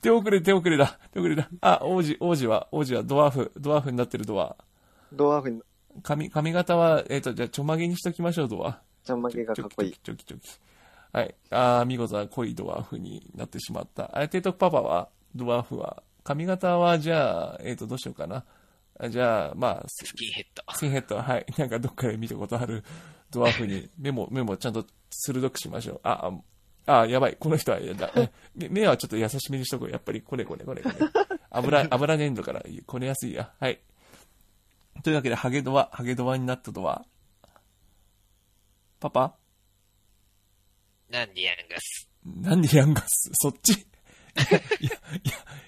[0.00, 0.98] 手遅れ、手遅れだ。
[1.12, 1.48] 手遅れだ。
[1.60, 4.56] あ、王子、王子は、王子はドワーフ、ドワーフになってるドア。
[5.12, 5.62] ドワーフに、
[6.02, 8.80] 髪、髪型は、えっ、と、じゃあ、ちょまげにしときましょう、ドア。
[9.04, 9.92] ちゃんまげがかっこいい。
[9.92, 11.18] チョキチョキチョキチョキ。
[11.18, 11.34] はい。
[11.50, 14.10] あー、見事な濃いドワーフになってしまった。
[14.16, 18.44] あれ、提督パパはドワーフは髪型は、じゃあ、えっ、と、どうしようかな。
[18.98, 20.62] あじゃあ、まあ、ススキンヘッド。
[20.74, 21.46] スキンヘッド、はい。
[21.58, 22.82] なんかどっかで見たことある
[23.30, 26.00] ドワーフに、目も、目もちゃんと鋭くしましょう。
[26.02, 26.32] あ、
[26.86, 27.36] あ、あやばい。
[27.38, 28.12] この人は、だ
[28.54, 29.90] 目目はちょっと優しめにしとこう。
[29.90, 30.96] やっぱり、これこれこれこれ。
[31.50, 33.52] 油、 油粘土から、こねやすいや。
[33.58, 33.80] はい。
[35.02, 37.04] というわけで、ハゲドワ、ハゲドワになったとは、
[39.00, 39.34] パパ？
[41.10, 42.08] なんでヤンガス？
[42.24, 43.30] なんでヤンガス？
[43.34, 43.72] そっち？
[44.80, 44.90] いや、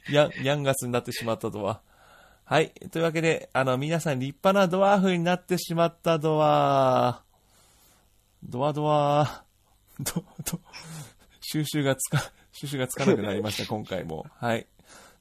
[0.08, 1.82] いや、ヤン、ヤンガスになってしまったとは。
[2.44, 2.70] はい。
[2.90, 8.48] というわけで、あの、皆さん立派なドワーフになってしまったドワー。
[8.48, 10.04] ドワドワー。
[10.04, 10.60] ど、ど、
[11.48, 14.26] 収集がつか、 収集がつかなくなりました、 今回も。
[14.34, 14.66] はい。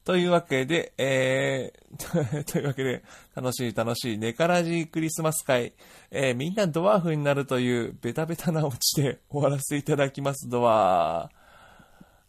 [0.04, 3.04] というわけで、えー、 というわけで、
[3.34, 5.74] 楽しい楽しいネカラジークリスマス会、
[6.10, 11.30] えー、みんなドワーフになるというベタベタなオチで終わらせていただきます、ドワ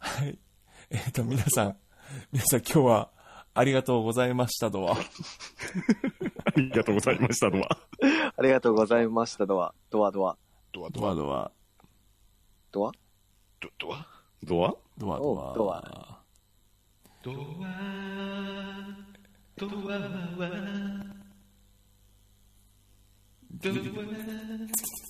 [0.00, 0.22] ー。
[0.22, 0.38] はい。
[0.90, 1.76] えっ、と、皆さん、
[2.30, 3.10] 皆さん今日は
[3.54, 5.00] ありがとうございました、ドワー。
[6.44, 7.68] ありがとうございました、ドア。
[8.36, 9.74] ありがとうございました、ドア。
[9.90, 10.36] ドア、ドア。
[10.72, 11.52] ドワドアドア、ドワ、
[12.70, 13.07] ドア
[13.60, 14.06] ドドア？
[14.44, 14.74] ドア？
[14.96, 15.50] ドワドワ。
[15.52, 16.24] おドア。
[17.22, 17.34] ドア、
[19.58, 20.46] ドアは、
[23.50, 25.07] ドア。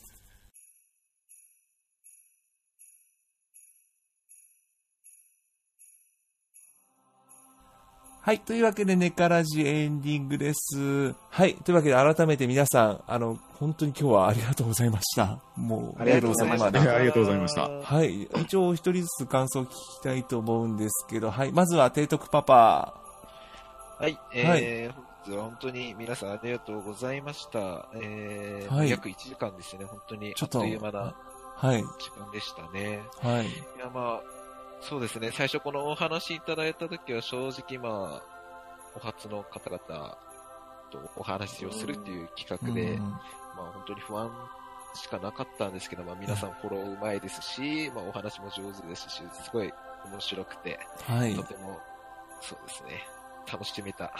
[8.28, 8.40] はい。
[8.40, 11.14] というわけで、ネカラジエンディングです。
[11.30, 11.54] はい。
[11.54, 15.38] というわけで、改めて皆さん、あの、本当に今日はありがとうございました。
[15.56, 17.62] もう、ありがとうございましたありがとうございました。
[17.70, 18.24] はい。
[18.24, 21.52] 一応、お一人ずつ感想を聞きたいと思うんですけど、はい。
[21.52, 23.00] まずは、提督パパ。
[23.98, 27.88] はい、えー、本日は本当に皆さんありがとうございました。
[27.94, 30.34] えー、はい約1時間ですね、本当に。
[30.34, 31.14] ちょっとあっという間な
[31.56, 31.82] はい。
[31.82, 33.00] 時間でしたね。
[33.22, 33.46] はい。
[33.46, 33.50] い
[33.80, 34.37] や、まあ、
[34.80, 38.22] そうですね、最初このお話いただいた時は正直まあ、
[38.94, 40.16] お初の方々
[40.90, 43.10] とお話をするっていう企画で、うん
[43.58, 44.30] まあ本当に不安
[44.94, 49.72] しかなかったんですけど、まあ皆さんフォローうまいですし、まあお話も上手ですし、すごい
[50.06, 51.34] 面白くて、はい。
[51.34, 51.78] とても、
[52.40, 53.06] そうですね、
[53.50, 54.12] 楽しめた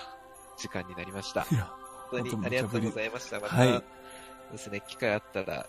[0.57, 1.43] 時間になりました。
[2.11, 3.41] 本当にありがとうございました。
[3.41, 3.85] また、はい
[4.53, 5.67] ですね、機会あったら、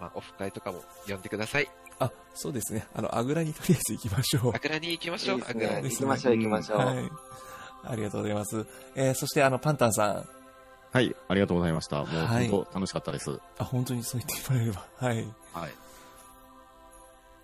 [0.00, 1.68] まあオフ会とかも呼んでください。
[2.00, 2.86] あ、そうですね。
[2.94, 4.58] あの、あぐらにとりあえず行きましょうあ。
[4.58, 5.38] ぐらに行きましょう。
[5.38, 6.78] いあぐらに行きましょう、行きましょう。
[6.78, 7.10] はい。
[7.84, 8.66] ありがとうございます。
[8.94, 10.28] えー、そして、あの、パンタンさん。
[10.92, 11.98] はい、ありがとうございました。
[11.98, 13.38] もう、はい本当楽しかったです。
[13.58, 14.86] あ、本当にそう言ってもらえれば。
[14.96, 15.16] はい。
[15.52, 15.70] はい。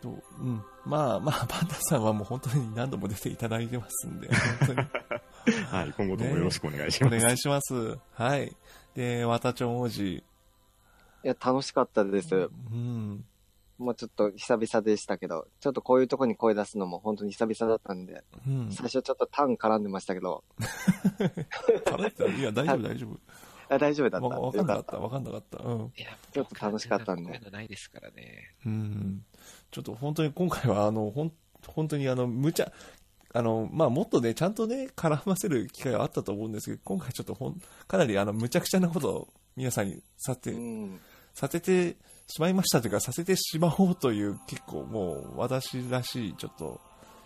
[0.03, 0.63] とうん。
[0.85, 4.29] まあまあ、パンタンさんはもう本当に何度も出ていただいてますんで、
[4.59, 4.89] 本当に。
[5.71, 7.23] はい、今後ともよろしくお願いしおます。
[7.25, 7.99] 願いします。
[8.15, 8.57] はい。
[8.95, 10.01] で、わたちょん王子。
[10.17, 10.23] い
[11.23, 12.35] や、楽しかったです。
[12.35, 12.39] う
[12.75, 13.25] ん。
[13.79, 18.71] もうちょっと久々でしたけど、ちょっとこういうとこに声出すのも本当に久々だったんで、うん。
[18.73, 20.45] 最初ちょっとタン絡んでましたけど、
[21.87, 23.07] 食べてたいや、大丈夫、大丈
[23.69, 24.29] あ大丈夫だ夫。
[24.29, 24.39] った。
[24.39, 25.59] わわかんなかった、よわかんなかった。
[25.65, 25.93] うん。
[25.97, 28.55] いや、ちょっと楽しかったんでこういうのないですからね。
[28.65, 29.25] うん。
[29.73, 31.33] ちょっと本当に今回は、あの、ほん、
[31.67, 32.71] 本当にあの、無茶、
[33.35, 41.01] あの、まあ、もっとね、ちゃんとね、絡ませる機会はあったと思うんですけど、今回ちょっとほん、かなりあの、無茶苦茶なことを皆さんにさせて、うん。
[41.35, 41.97] させて
[42.29, 46.81] しまいましたというか、させてしまおうという、結構もう、私らしい、ちょっと、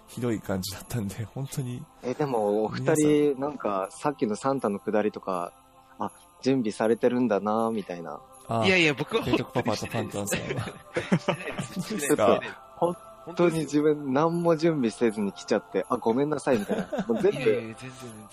[0.09, 5.53] ひどい感じだったんで、 本当に、え、でも、お二人、なんか、さっきのサンタのくだりとか、
[5.99, 6.11] あ、
[6.43, 8.21] 準備されてるんだなみたいな。
[8.49, 12.41] あいやいや、僕は提督パパとパンタンさんは。
[12.77, 12.97] 本
[13.27, 17.05] 本当に自分、何も準備せずに来ちゃって、あ、ごめんなさい、みたいな。
[17.07, 17.75] もう全部。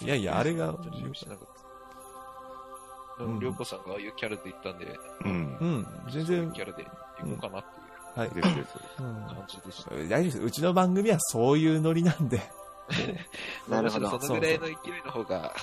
[0.05, 0.74] いやいやあれが
[3.39, 5.65] りょうこさんがああいうキャラで言ったんで、うんう。
[5.65, 6.84] ん、全然キ、ャラで
[7.20, 7.88] 行こうかなっていう
[8.20, 8.30] はい。
[8.30, 8.78] ですです。
[8.99, 9.95] うん感じでした。
[9.95, 10.41] 大丈夫です。
[10.41, 12.41] うちの番組はそういうノリなんで、
[13.70, 15.53] なるほどそのぐらいの勢いの方が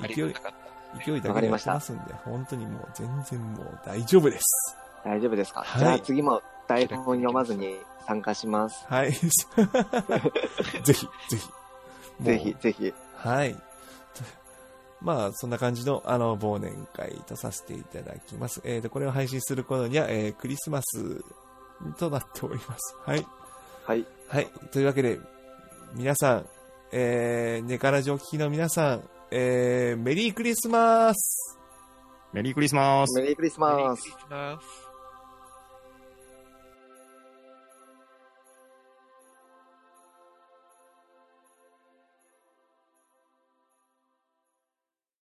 [0.00, 0.72] 勢いが、たかった。
[1.04, 4.76] 勢いだけでますんで、本当にもう全然もう大丈夫です。
[5.04, 8.84] 大丈夫ですか、はいじゃあ次も台本読まずに参加します。
[8.88, 9.12] はい。
[9.12, 9.28] ぜ
[10.92, 11.50] ひ、ぜひ。
[12.20, 12.54] ぜひ、。
[12.60, 12.94] ぜひ。
[13.16, 13.56] はい。
[15.02, 18.60] まあ、そんな感じの、あの、忘年会とさせていただきます。
[18.64, 21.24] えーと、これを配信する頃には、えークリスマス
[21.98, 22.96] となっております。
[23.04, 23.26] はい。
[23.84, 24.06] はい。
[24.28, 24.46] はい。
[24.70, 25.18] というわけで、
[25.94, 26.46] 皆さん、
[26.92, 31.58] えー、ネカラジお聞きの皆さん、えー、メリークリスマス
[32.32, 34.14] メリークリスマスメリークリスメリーマスクリ。
[34.14, 34.81] スマス。